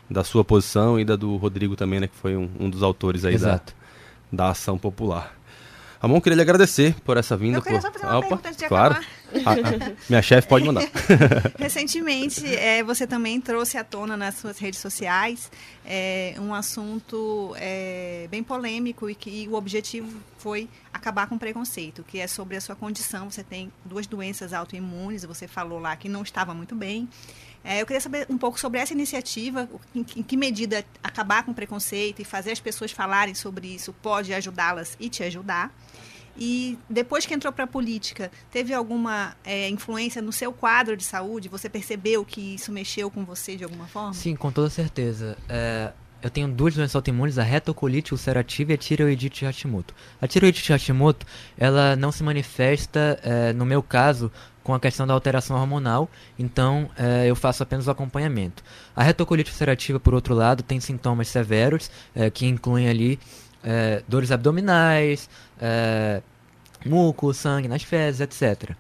da 0.10 0.24
sua 0.24 0.44
posição 0.44 1.00
e 1.00 1.06
da 1.06 1.16
do 1.16 1.36
Rodrigo 1.38 1.76
também, 1.76 2.00
né? 2.00 2.08
Que 2.08 2.16
foi 2.16 2.36
um, 2.36 2.50
um 2.60 2.70
dos 2.70 2.84
autores 2.84 3.24
aí 3.26 3.38
da, 3.38 3.62
da 4.32 4.50
ação 4.50 4.78
popular. 4.78 5.39
Ramon, 6.02 6.22
queria 6.22 6.38
lhe 6.38 6.42
agradecer 6.42 6.96
por 7.04 7.18
essa 7.18 7.36
vinda. 7.36 7.58
Eu 7.58 7.62
queria 7.62 7.80
por... 7.80 7.88
só 7.88 7.92
fazer 7.92 8.06
uma 8.06 8.18
Opa, 8.20 8.28
pergunta 8.28 8.48
antes 8.48 8.58
de 8.58 8.68
claro. 8.68 8.94
acabar. 8.94 9.20
Minha 10.10 10.22
chefe 10.22 10.48
pode 10.48 10.66
mandar. 10.66 10.90
Recentemente, 11.60 12.46
é, 12.56 12.82
você 12.84 13.06
também 13.06 13.40
trouxe 13.42 13.78
à 13.78 13.84
tona 13.84 14.16
nas 14.16 14.36
suas 14.36 14.58
redes 14.58 14.80
sociais 14.80 15.52
é, 15.86 16.36
um 16.40 16.54
assunto 16.54 17.54
é, 17.58 18.28
bem 18.32 18.42
polêmico 18.42 19.10
e 19.10 19.16
que 19.16 19.48
o 19.50 19.56
objetivo 19.56 20.10
foi 20.38 20.70
acabar 20.94 21.28
com 21.28 21.36
o 21.36 21.40
preconceito, 21.40 22.04
que 22.04 22.20
é 22.20 22.28
sobre 22.28 22.56
a 22.56 22.62
sua 22.62 22.76
condição. 22.76 23.30
Você 23.30 23.44
tem 23.44 23.72
duas 23.84 24.08
doenças 24.08 24.54
autoimunes, 24.54 25.26
você 25.26 25.48
falou 25.48 25.80
lá 25.80 25.96
que 25.96 26.08
não 26.08 26.24
estava 26.24 26.54
muito 26.54 26.76
bem. 26.76 27.10
É, 27.64 27.82
eu 27.82 27.86
queria 27.86 28.02
saber 28.02 28.26
um 28.30 28.38
pouco 28.38 28.60
sobre 28.60 28.80
essa 28.80 28.94
iniciativa, 28.94 29.70
em, 29.94 30.06
em, 30.16 30.24
que 30.24 30.38
medida 30.38 30.86
acabar 31.04 31.44
com 31.44 31.52
o 31.52 31.54
preconceito 31.54 32.22
e 32.22 32.26
fazer 32.26 32.52
as 32.52 32.60
pessoas 32.60 32.92
falarem 32.92 33.36
sobre 33.36 33.68
isso 33.68 33.94
pode 34.02 34.34
ajudá-las 34.34 34.96
e 35.00 35.10
te 35.10 35.24
ajudar. 35.24 35.74
E 36.38 36.78
depois 36.90 37.26
que 37.26 37.34
entrou 37.34 37.52
para 37.52 37.66
a 37.66 37.68
política, 37.68 38.32
teve 38.50 38.74
alguma 38.74 39.36
é, 39.44 39.68
influência 39.68 40.22
no 40.22 40.32
seu 40.32 40.54
quadro 40.54 40.96
de 40.96 41.04
saúde? 41.04 41.50
Você 41.50 41.68
percebeu 41.70 42.24
que 42.24 42.56
isso 42.56 42.72
mexeu 42.72 43.12
com 43.12 43.26
você 43.26 43.58
de 43.58 43.66
alguma 43.66 43.88
forma? 43.88 44.14
Sim, 44.14 44.38
com 44.38 44.50
toda 44.50 44.70
certeza. 44.70 45.38
É, 45.50 45.92
eu 46.22 46.30
tenho 46.30 46.48
duas 46.48 46.76
doenças 46.76 46.96
autoimunes, 46.96 47.38
a 47.38 47.44
retocolite 47.44 48.14
ulcerativa 48.14 48.72
e 48.72 48.76
a 48.76 48.78
tireoidite 48.78 49.46
Hashimoto. 49.46 49.94
A 50.22 50.28
tireoidite 50.28 50.72
Hashimoto, 50.72 51.26
ela 51.58 51.96
não 51.96 52.12
se 52.12 52.24
manifesta, 52.24 53.20
é, 53.22 53.54
no 53.54 53.66
meu 53.66 53.82
caso, 53.82 54.32
com 54.70 54.76
a 54.76 54.80
questão 54.80 55.08
da 55.08 55.16
alteração 55.16 55.60
hormonal, 55.60 56.08
então 56.38 56.92
é, 56.96 57.26
eu 57.26 57.36
faço 57.36 57.64
apenas 57.64 57.88
o 57.88 57.92
acompanhamento. 57.92 58.64
A 58.96 59.02
retocolite 59.02 59.50
ulcerativa, 59.50 60.00
por 60.00 60.14
outro 60.14 60.36
lado, 60.36 60.62
tem 60.62 60.80
sintomas 60.80 61.28
severos, 61.28 61.90
é, 62.14 62.30
que 62.30 62.46
incluem 62.46 62.88
ali 62.88 63.20
é, 63.64 64.04
dores 64.08 64.32
abdominais, 64.32 65.28
muco, 66.86 67.34
sangue 67.34 67.68
nas 67.68 67.82
fezes, 67.82 68.22
etc. 68.22 68.76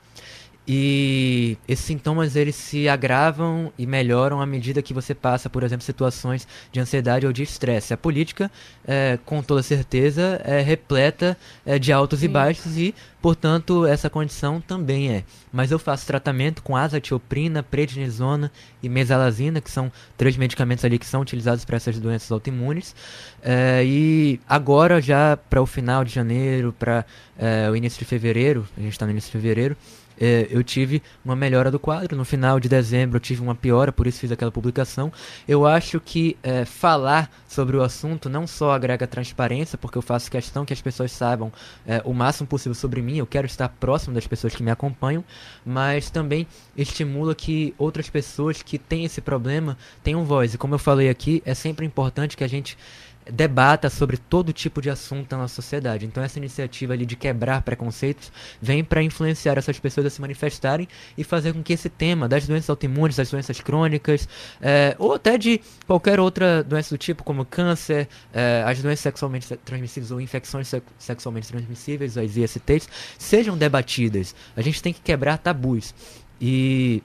E 0.72 1.58
esses 1.68 1.84
sintomas 1.84 2.36
eles 2.36 2.56
se 2.56 2.88
agravam 2.88 3.74
e 3.76 3.88
melhoram 3.88 4.40
à 4.40 4.46
medida 4.46 4.84
que 4.84 4.94
você 4.94 5.16
passa, 5.16 5.50
por 5.50 5.64
exemplo, 5.64 5.84
situações 5.84 6.48
de 6.72 6.80
ansiedade 6.80 7.26
ou 7.26 7.34
de 7.34 7.42
estresse. 7.42 7.92
A 7.92 7.98
política, 7.98 8.52
é, 8.88 9.18
com 9.26 9.42
toda 9.42 9.64
certeza, 9.64 10.40
é 10.46 10.62
repleta 10.62 11.36
é, 11.66 11.80
de 11.80 11.92
altos 11.92 12.20
Sim. 12.20 12.26
e 12.26 12.30
baixos 12.30 12.78
e, 12.78 12.94
portanto, 13.20 13.84
essa 13.84 14.12
condição 14.12 14.62
também 14.62 15.12
é. 15.12 15.24
Mas 15.52 15.72
eu 15.72 15.80
faço 15.80 16.06
tratamento 16.06 16.62
com 16.62 16.78
azatioprina, 16.78 17.64
prednisona 17.64 18.52
e 18.84 18.88
mesalazina, 18.88 19.60
que 19.60 19.72
são 19.72 19.92
três 20.16 20.38
medicamentos 20.38 20.86
ali 20.86 21.00
que 21.00 21.06
são 21.08 21.22
utilizados 21.22 21.66
para 21.66 21.78
essas 21.78 22.00
doenças 22.00 22.32
autoimunes. 22.32 22.96
É, 23.42 23.84
e 23.84 24.40
agora, 24.48 25.02
já 25.02 25.36
para 25.36 25.64
o 25.64 25.66
final 25.66 26.04
de 26.04 26.14
janeiro, 26.14 26.76
para 26.78 27.04
é, 27.40 27.68
o 27.72 27.76
início 27.76 27.98
de 27.98 28.06
fevereiro, 28.06 28.68
a 28.78 28.82
gente 28.82 28.92
está 28.92 29.08
no 29.08 29.12
início 29.12 29.30
de 29.30 29.32
fevereiro, 29.32 29.76
é, 30.20 30.48
eu 30.50 30.64
tive 30.64 31.02
uma 31.24 31.36
melhora 31.36 31.72
do 31.72 31.80
quadro. 31.80 32.18
No 32.18 32.26
final 32.26 32.60
de 32.60 32.68
dezembro 32.68 33.18
eu 33.18 33.22
tive 33.22 33.42
uma 33.42 33.56
piora, 33.56 33.92
por 33.92 34.06
isso 34.06 34.20
fiz 34.20 34.32
aquela 34.32 34.52
publicação. 34.52 35.12
Eu 35.48 35.66
acho 35.66 36.00
que 36.00 36.38
é, 36.44 36.66
falar 36.66 37.32
sobre 37.48 37.78
o 37.78 37.82
assunto 37.82 38.30
não 38.30 38.46
só 38.46 38.72
agrega 38.72 39.08
transparência, 39.08 39.78
porque 39.78 39.98
eu 39.98 40.02
faço 40.02 40.30
questão 40.30 40.66
que 40.66 40.74
as 40.74 40.82
pessoas 40.82 41.12
saibam 41.12 41.52
é, 41.88 42.02
o 42.04 42.14
máximo 42.14 42.48
possível 42.48 42.76
sobre 42.76 43.02
mim, 43.02 43.18
eu 43.18 43.26
quero 43.26 43.46
estar 43.46 43.70
próximo 43.70 44.14
das 44.14 44.28
pessoas 44.28 44.56
que 44.56 44.64
me 44.64 44.72
acompanham, 44.72 45.24
mas 45.66 46.10
também 46.10 46.46
estimula 46.76 47.34
que 47.34 47.74
outras 47.78 48.10
pessoas 48.10 48.62
que 48.62 48.78
têm 48.78 49.06
esse 49.06 49.22
problema 49.22 49.78
tenham 50.04 50.26
voz. 50.26 50.54
E 50.54 50.58
como 50.58 50.76
eu 50.76 50.80
falei 50.80 51.10
aqui, 51.10 51.42
é 51.46 51.54
sempre 51.54 51.86
importante 51.86 52.36
que 52.36 52.44
a 52.44 52.48
gente 52.48 52.78
debata 53.32 53.90
sobre 53.90 54.18
todo 54.18 54.52
tipo 54.52 54.82
de 54.82 54.90
assunto 54.90 55.36
na 55.38 55.48
sociedade. 55.48 56.06
Então 56.06 56.24
essa 56.24 56.40
iniciativa 56.40 56.94
ali 56.94 57.06
de 57.06 57.16
quebrar 57.16 57.62
preconceitos 57.62 58.32
vem 58.62 58.84
para 58.84 59.04
influenciar 59.04 59.58
essas 59.58 59.80
pessoas 59.80 60.08
a 60.08 60.10
se 60.10 60.22
manifestarem 60.22 60.88
e 61.18 61.24
fazer 61.24 61.54
com 61.54 61.62
que 61.62 61.74
esse 61.74 61.90
tema 61.90 62.28
das 62.28 62.48
doenças 62.48 62.70
autoimunes, 62.70 63.16
das 63.16 63.30
doenças 63.30 63.60
crônicas, 63.62 64.28
é, 64.62 64.96
ou 64.98 65.14
até 65.14 65.38
de 65.38 65.62
qualquer 65.86 66.20
outra 66.20 66.64
doença 66.64 66.96
do 66.96 66.98
tipo, 66.98 67.24
como 67.24 67.46
câncer, 67.46 68.08
é, 68.34 68.64
as 68.66 68.82
doenças 68.82 69.02
sexualmente 69.02 69.56
transmissíveis 69.58 70.12
ou 70.12 70.20
infecções 70.20 70.74
sexualmente 70.98 71.48
transmissíveis, 71.48 72.18
as 72.18 72.36
ISTs, 72.36 72.90
sejam 73.18 73.58
debatidas. 73.58 74.36
A 74.56 74.62
gente 74.62 74.82
tem 74.82 74.94
que 74.94 75.02
quebrar 75.02 75.38
tabus. 75.38 75.94
E 76.42 77.04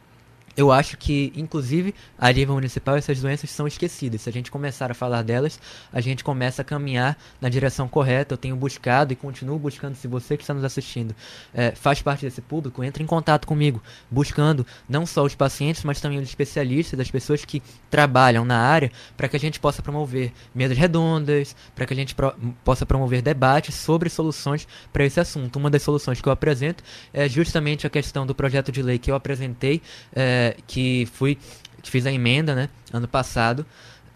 eu 0.57 0.71
acho 0.71 0.97
que, 0.97 1.33
inclusive, 1.37 1.95
a 2.19 2.31
nível 2.33 2.55
municipal, 2.55 2.97
essas 2.97 3.21
doenças 3.21 3.51
são 3.51 3.67
esquecidas. 3.67 4.23
Se 4.23 4.29
a 4.29 4.33
gente 4.33 4.51
começar 4.51 4.91
a 4.91 4.95
falar 4.95 5.23
delas, 5.23 5.59
a 5.93 6.01
gente 6.01 6.23
começa 6.23 6.63
a 6.63 6.65
caminhar 6.65 7.19
na 7.41 7.49
direção 7.49 7.89
correta. 7.89 8.35
Eu 8.35 8.39
tenho 8.39 8.57
buscado 8.57 9.13
e 9.13 9.17
continuo 9.17 9.59
buscando. 9.59 9.95
Se 9.97 10.07
você 10.07 10.37
que 10.37 10.43
está 10.43 10.55
nos 10.55 10.65
assistindo 10.65 11.15
é, 11.53 11.73
faz 11.73 12.01
parte 12.03 12.25
desse 12.25 12.41
público, 12.41 12.85
entre 12.85 13.03
em 13.03 13.07
contato 13.07 13.47
comigo, 13.47 13.83
buscando 14.11 14.67
não 14.89 15.05
só 15.07 15.25
os 15.25 15.35
pacientes, 15.35 15.83
mas 15.83 16.01
também 16.01 16.19
os 16.19 16.29
especialistas, 16.29 16.99
as 17.01 17.11
pessoas 17.11 17.45
que 17.45 17.63
trabalham 17.91 18.45
na 18.45 18.59
área, 18.59 18.93
para 19.17 19.29
que 19.29 19.37
a 19.37 19.41
gente 19.41 19.59
possa 19.59 19.83
promover 19.83 20.33
mesas 20.55 20.79
redondas, 20.79 21.57
para 21.75 21.87
que 21.87 21.93
a 21.93 21.97
gente 21.97 22.15
pro 22.15 22.35
possa 22.65 22.85
promover 22.87 23.23
debates 23.23 23.75
sobre 23.75 24.09
soluções 24.09 24.67
para 24.93 25.05
esse 25.05 25.19
assunto. 25.19 25.59
Uma 25.59 25.71
das 25.71 25.83
soluções 25.83 26.21
que 26.21 26.29
eu 26.29 26.33
apresento 26.33 26.83
é 27.13 27.29
justamente 27.29 27.87
a 27.87 27.91
questão 27.91 28.27
do 28.27 28.35
projeto 28.35 28.71
de 28.71 28.83
lei 28.83 28.99
que 28.99 29.11
eu 29.11 29.15
apresentei. 29.15 29.81
É, 30.15 30.44
que 30.67 31.07
fui 31.13 31.39
que 31.83 31.91
fiz 31.91 32.07
a 32.07 32.13
emenda, 32.13 32.55
né, 32.55 32.71
ano 32.93 33.07
passado, 33.07 33.67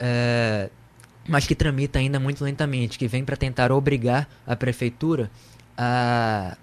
é, 0.01 0.71
mas 1.29 1.47
que 1.47 1.55
tramita 1.55 1.99
ainda 1.99 2.19
muito 2.19 2.43
lentamente, 2.43 2.99
que 2.99 3.07
vem 3.07 3.23
para 3.25 3.37
tentar 3.37 3.71
obrigar 3.71 4.27
a 4.47 4.57
prefeitura 4.57 5.31
a, 5.77 6.57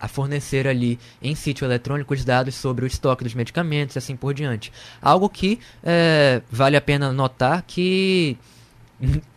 a 0.00 0.08
fornecer 0.08 0.66
ali 0.66 0.98
em 1.20 1.34
sítio 1.34 1.66
eletrônico 1.66 2.14
os 2.14 2.24
dados 2.24 2.54
sobre 2.54 2.84
o 2.84 2.88
estoque 2.88 3.22
dos 3.22 3.34
medicamentos 3.34 3.96
e 3.96 3.98
assim 3.98 4.16
por 4.16 4.32
diante. 4.32 4.72
Algo 5.00 5.28
que 5.28 5.60
é, 5.84 6.40
vale 6.50 6.76
a 6.76 6.80
pena 6.80 7.12
notar 7.12 7.62
que 7.62 8.38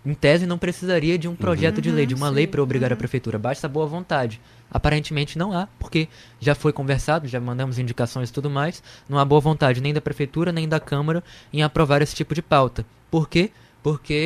em 0.06 0.14
tese 0.14 0.46
não 0.46 0.58
precisaria 0.58 1.18
de 1.18 1.28
um 1.28 1.36
projeto 1.36 1.78
uhum, 1.78 1.82
de 1.82 1.92
lei, 1.92 2.06
de 2.06 2.16
uma 2.16 2.30
sim, 2.30 2.36
lei 2.36 2.48
para 2.48 2.64
obrigar 2.64 2.92
uhum. 2.92 2.96
a 2.96 2.98
prefeitura, 2.98 3.38
basta 3.38 3.68
boa 3.68 3.86
vontade. 3.86 4.40
Aparentemente 4.72 5.38
não 5.38 5.52
há, 5.52 5.68
porque 5.80 6.08
já 6.40 6.56
foi 6.56 6.72
conversado, 6.72 7.28
já 7.28 7.40
mandamos 7.40 7.80
indicações 7.80 8.30
e 8.30 8.34
tudo 8.34 8.50
mais, 8.50 8.82
não 9.08 9.18
há 9.18 9.26
boa 9.26 9.42
vontade 9.42 9.82
nem 9.82 9.94
da 9.94 10.00
prefeitura 10.00 10.52
nem 10.52 10.68
da 10.68 10.80
Câmara 10.80 11.24
em 11.52 11.64
aprovar 11.64 12.02
esse 12.02 12.16
tipo 12.16 12.34
de 12.34 12.42
pauta. 12.42 12.86
Por 13.12 13.28
quê? 13.28 13.50
Porque 13.50 13.60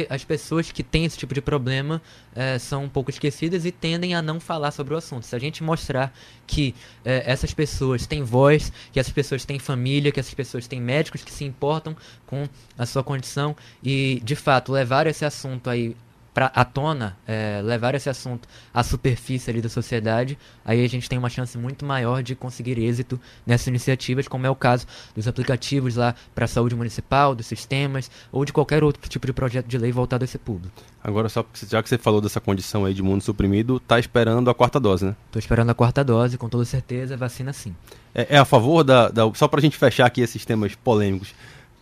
as 0.10 0.24
pessoas 0.24 0.72
que 0.72 0.84
têm 0.84 1.06
esse 1.06 1.18
tipo 1.18 1.34
de 1.34 1.42
problema 1.42 2.02
é, 2.36 2.58
são 2.58 2.86
um 2.86 2.90
pouco 2.90 3.10
esquecidas 3.10 3.66
e 3.66 3.72
tendem 3.72 4.16
a 4.16 4.22
não 4.22 4.40
falar 4.40 4.72
sobre 4.72 4.94
o 4.94 4.98
assunto. 4.98 5.26
Se 5.26 5.36
a 5.36 5.40
gente 5.40 5.64
mostrar 5.64 6.14
que 6.48 6.74
é, 7.06 7.24
essas 7.26 7.54
pessoas 7.54 8.08
têm 8.08 8.24
voz, 8.24 8.72
que 8.92 9.00
essas 9.00 9.14
pessoas 9.14 9.46
têm 9.46 9.60
família, 9.60 10.12
que 10.12 10.20
essas 10.20 10.34
pessoas 10.34 10.68
têm 10.68 10.82
médicos 10.82 11.24
que 11.24 11.32
se 11.32 11.44
importam 11.44 11.96
com 12.26 12.48
a 12.78 12.86
sua 12.86 13.04
condição 13.04 13.56
e, 13.84 14.22
de 14.24 14.36
fato, 14.36 14.72
levar 14.72 15.08
esse 15.08 15.24
assunto 15.24 15.70
aí 15.70 15.96
pra, 16.34 16.48
à 16.48 16.66
tona, 16.66 17.16
é, 17.28 17.62
levar 17.64 17.96
esse 17.96 18.10
assunto 18.10 18.48
à 18.74 18.84
superfície 18.84 19.50
ali 19.50 19.62
da 19.62 19.70
sociedade, 19.70 20.38
aí 20.66 20.84
a 20.84 20.90
gente 20.90 21.08
tem 21.08 21.20
uma 21.20 21.30
chance 21.30 21.58
muito 21.58 21.86
maior 21.86 22.24
de 22.24 22.36
conseguir 22.36 22.80
êxito 22.80 23.20
nessas 23.46 23.68
iniciativas, 23.68 24.28
como 24.28 24.48
é 24.48 24.50
o 24.50 24.56
caso 24.56 24.88
dos 25.16 25.28
aplicativos 25.28 25.96
lá 25.96 26.16
para 26.34 26.46
a 26.46 26.48
saúde 26.48 26.76
municipal, 26.76 27.36
dos 27.36 27.46
sistemas, 27.46 28.10
ou 28.32 28.44
de 28.44 28.52
qualquer 28.52 28.84
outro 28.84 29.08
tipo 29.08 29.28
de 29.28 29.34
projeto 29.34 29.68
de 29.68 29.78
lei 29.78 29.92
voltado 29.92 30.24
a 30.24 30.26
esse 30.26 30.38
público. 30.38 30.74
Agora, 31.04 31.28
só 31.28 31.46
já 31.70 31.84
que 31.84 31.90
você 31.90 31.98
falou 31.98 32.22
dessa 32.22 32.40
condição 32.40 32.86
aí 32.86 32.94
de 32.94 33.04
mundo 33.04 33.22
suprimido, 33.22 33.80
tá 33.80 34.00
esperando 34.00 34.50
a 34.50 34.54
quarta 34.54 34.80
dose, 34.80 35.06
né? 35.06 35.16
Tô 35.32 35.38
esperando 35.38 35.70
a 35.70 35.74
quarta 35.74 36.04
dose, 36.04 36.38
com 36.38 36.48
toda 36.48 36.64
certeza, 36.64 37.18
vacina 37.18 37.52
sim. 37.52 37.76
É, 38.16 38.36
é 38.36 38.38
a 38.38 38.46
favor 38.46 38.84
da, 38.84 39.10
da. 39.10 39.24
Só 39.34 39.48
para 39.48 39.60
a 39.60 39.62
gente 39.62 39.78
fechar 39.78 40.06
aqui 40.06 40.22
esses 40.22 40.46
temas 40.46 40.76
polêmicos 40.76 41.34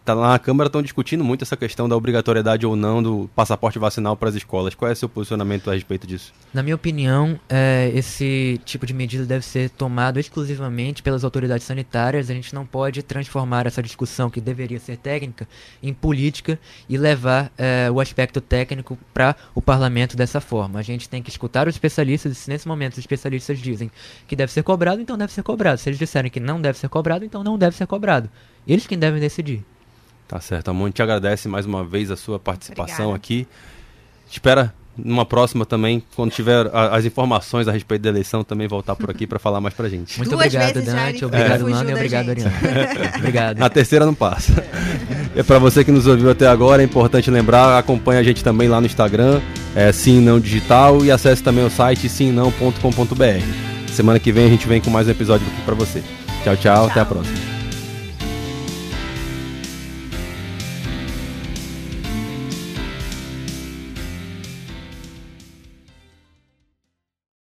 tá 0.03 0.13
lá 0.13 0.29
na 0.29 0.39
Câmara 0.39 0.67
estão 0.67 0.81
discutindo 0.81 1.23
muito 1.23 1.43
essa 1.43 1.55
questão 1.55 1.87
da 1.87 1.95
obrigatoriedade 1.95 2.65
ou 2.65 2.75
não 2.75 3.01
do 3.01 3.29
passaporte 3.35 3.77
vacinal 3.77 4.15
para 4.15 4.29
as 4.29 4.35
escolas. 4.35 4.73
Qual 4.73 4.89
é 4.89 4.93
o 4.93 4.95
seu 4.95 5.07
posicionamento 5.07 5.69
a 5.69 5.73
respeito 5.73 6.07
disso? 6.07 6.33
Na 6.53 6.63
minha 6.63 6.75
opinião, 6.75 7.39
é, 7.47 7.91
esse 7.93 8.59
tipo 8.65 8.85
de 8.85 8.93
medida 8.93 9.25
deve 9.25 9.45
ser 9.45 9.69
tomado 9.69 10.19
exclusivamente 10.19 11.03
pelas 11.03 11.23
autoridades 11.23 11.65
sanitárias. 11.65 12.29
A 12.29 12.33
gente 12.33 12.53
não 12.53 12.65
pode 12.65 13.03
transformar 13.03 13.67
essa 13.67 13.81
discussão, 13.81 14.29
que 14.29 14.41
deveria 14.41 14.79
ser 14.79 14.97
técnica, 14.97 15.47
em 15.81 15.93
política 15.93 16.59
e 16.89 16.97
levar 16.97 17.51
é, 17.57 17.89
o 17.91 17.99
aspecto 17.99 18.41
técnico 18.41 18.97
para 19.13 19.35
o 19.53 19.61
parlamento 19.61 20.17
dessa 20.17 20.41
forma. 20.41 20.79
A 20.79 20.83
gente 20.83 21.07
tem 21.07 21.21
que 21.21 21.29
escutar 21.29 21.67
os 21.67 21.75
especialistas 21.75 22.31
e 22.31 22.35
se 22.35 22.49
nesse 22.49 22.67
momento 22.67 22.93
os 22.93 22.99
especialistas 22.99 23.59
dizem 23.59 23.91
que 24.27 24.35
deve 24.35 24.51
ser 24.51 24.63
cobrado, 24.63 25.01
então 25.01 25.17
deve 25.17 25.31
ser 25.31 25.43
cobrado. 25.43 25.79
Se 25.79 25.89
eles 25.89 25.99
disserem 25.99 26.31
que 26.31 26.39
não 26.39 26.59
deve 26.59 26.77
ser 26.77 26.89
cobrado, 26.89 27.23
então 27.23 27.43
não 27.43 27.57
deve 27.57 27.75
ser 27.75 27.85
cobrado. 27.85 28.29
Eles 28.67 28.87
quem 28.87 28.97
devem 28.97 29.19
decidir. 29.19 29.63
Tá 30.31 30.39
certo. 30.39 30.69
A 30.69 30.73
Mônica 30.73 30.95
te 30.95 31.01
agradece 31.01 31.49
mais 31.49 31.65
uma 31.65 31.83
vez 31.83 32.09
a 32.09 32.15
sua 32.15 32.39
participação 32.39 33.09
Obrigada. 33.09 33.15
aqui. 33.17 33.47
Espera 34.31 34.73
numa 34.97 35.25
próxima 35.25 35.65
também, 35.65 36.01
quando 36.15 36.31
tiver 36.31 36.67
a, 36.73 36.95
as 36.95 37.03
informações 37.03 37.67
a 37.67 37.71
respeito 37.73 38.03
da 38.03 38.07
eleição, 38.07 38.41
também 38.41 38.65
voltar 38.65 38.95
por 38.95 39.09
aqui 39.09 39.27
para 39.27 39.37
falar 39.39 39.59
mais 39.59 39.73
pra 39.73 39.89
gente. 39.89 40.17
Muito 40.17 40.29
Duas 40.29 40.45
obrigado, 40.45 40.81
Dante. 40.85 41.25
Obrigado, 41.25 41.67
é. 41.67 41.71
e 41.71 41.93
obrigado, 41.93 42.29
Ariana. 42.29 42.53
obrigado. 43.17 43.57
Na 43.57 43.69
terceira 43.69 44.05
não 44.05 44.13
passa. 44.13 44.53
É. 45.35 45.43
Para 45.43 45.59
você 45.59 45.83
que 45.83 45.91
nos 45.91 46.07
ouviu 46.07 46.31
até 46.31 46.47
agora, 46.47 46.81
é 46.81 46.85
importante 46.85 47.29
lembrar, 47.29 47.77
acompanhe 47.77 48.21
a 48.21 48.23
gente 48.23 48.41
também 48.41 48.69
lá 48.69 48.79
no 48.79 48.85
Instagram, 48.85 49.41
é 49.75 49.91
Sim 49.91 50.21
Não 50.21 50.39
Digital, 50.39 51.03
e 51.03 51.11
acesse 51.11 51.43
também 51.43 51.65
o 51.65 51.69
site 51.69 52.07
simnão.com.br. 52.07 53.91
Semana 53.91 54.17
que 54.17 54.31
vem 54.31 54.45
a 54.45 54.49
gente 54.49 54.65
vem 54.65 54.79
com 54.79 54.89
mais 54.89 55.09
um 55.09 55.11
episódio 55.11 55.45
aqui 55.45 55.61
para 55.63 55.75
você. 55.75 56.01
Tchau, 56.45 56.55
tchau, 56.55 56.57
tchau, 56.57 56.85
até 56.85 57.01
a 57.01 57.05
próxima. 57.05 57.60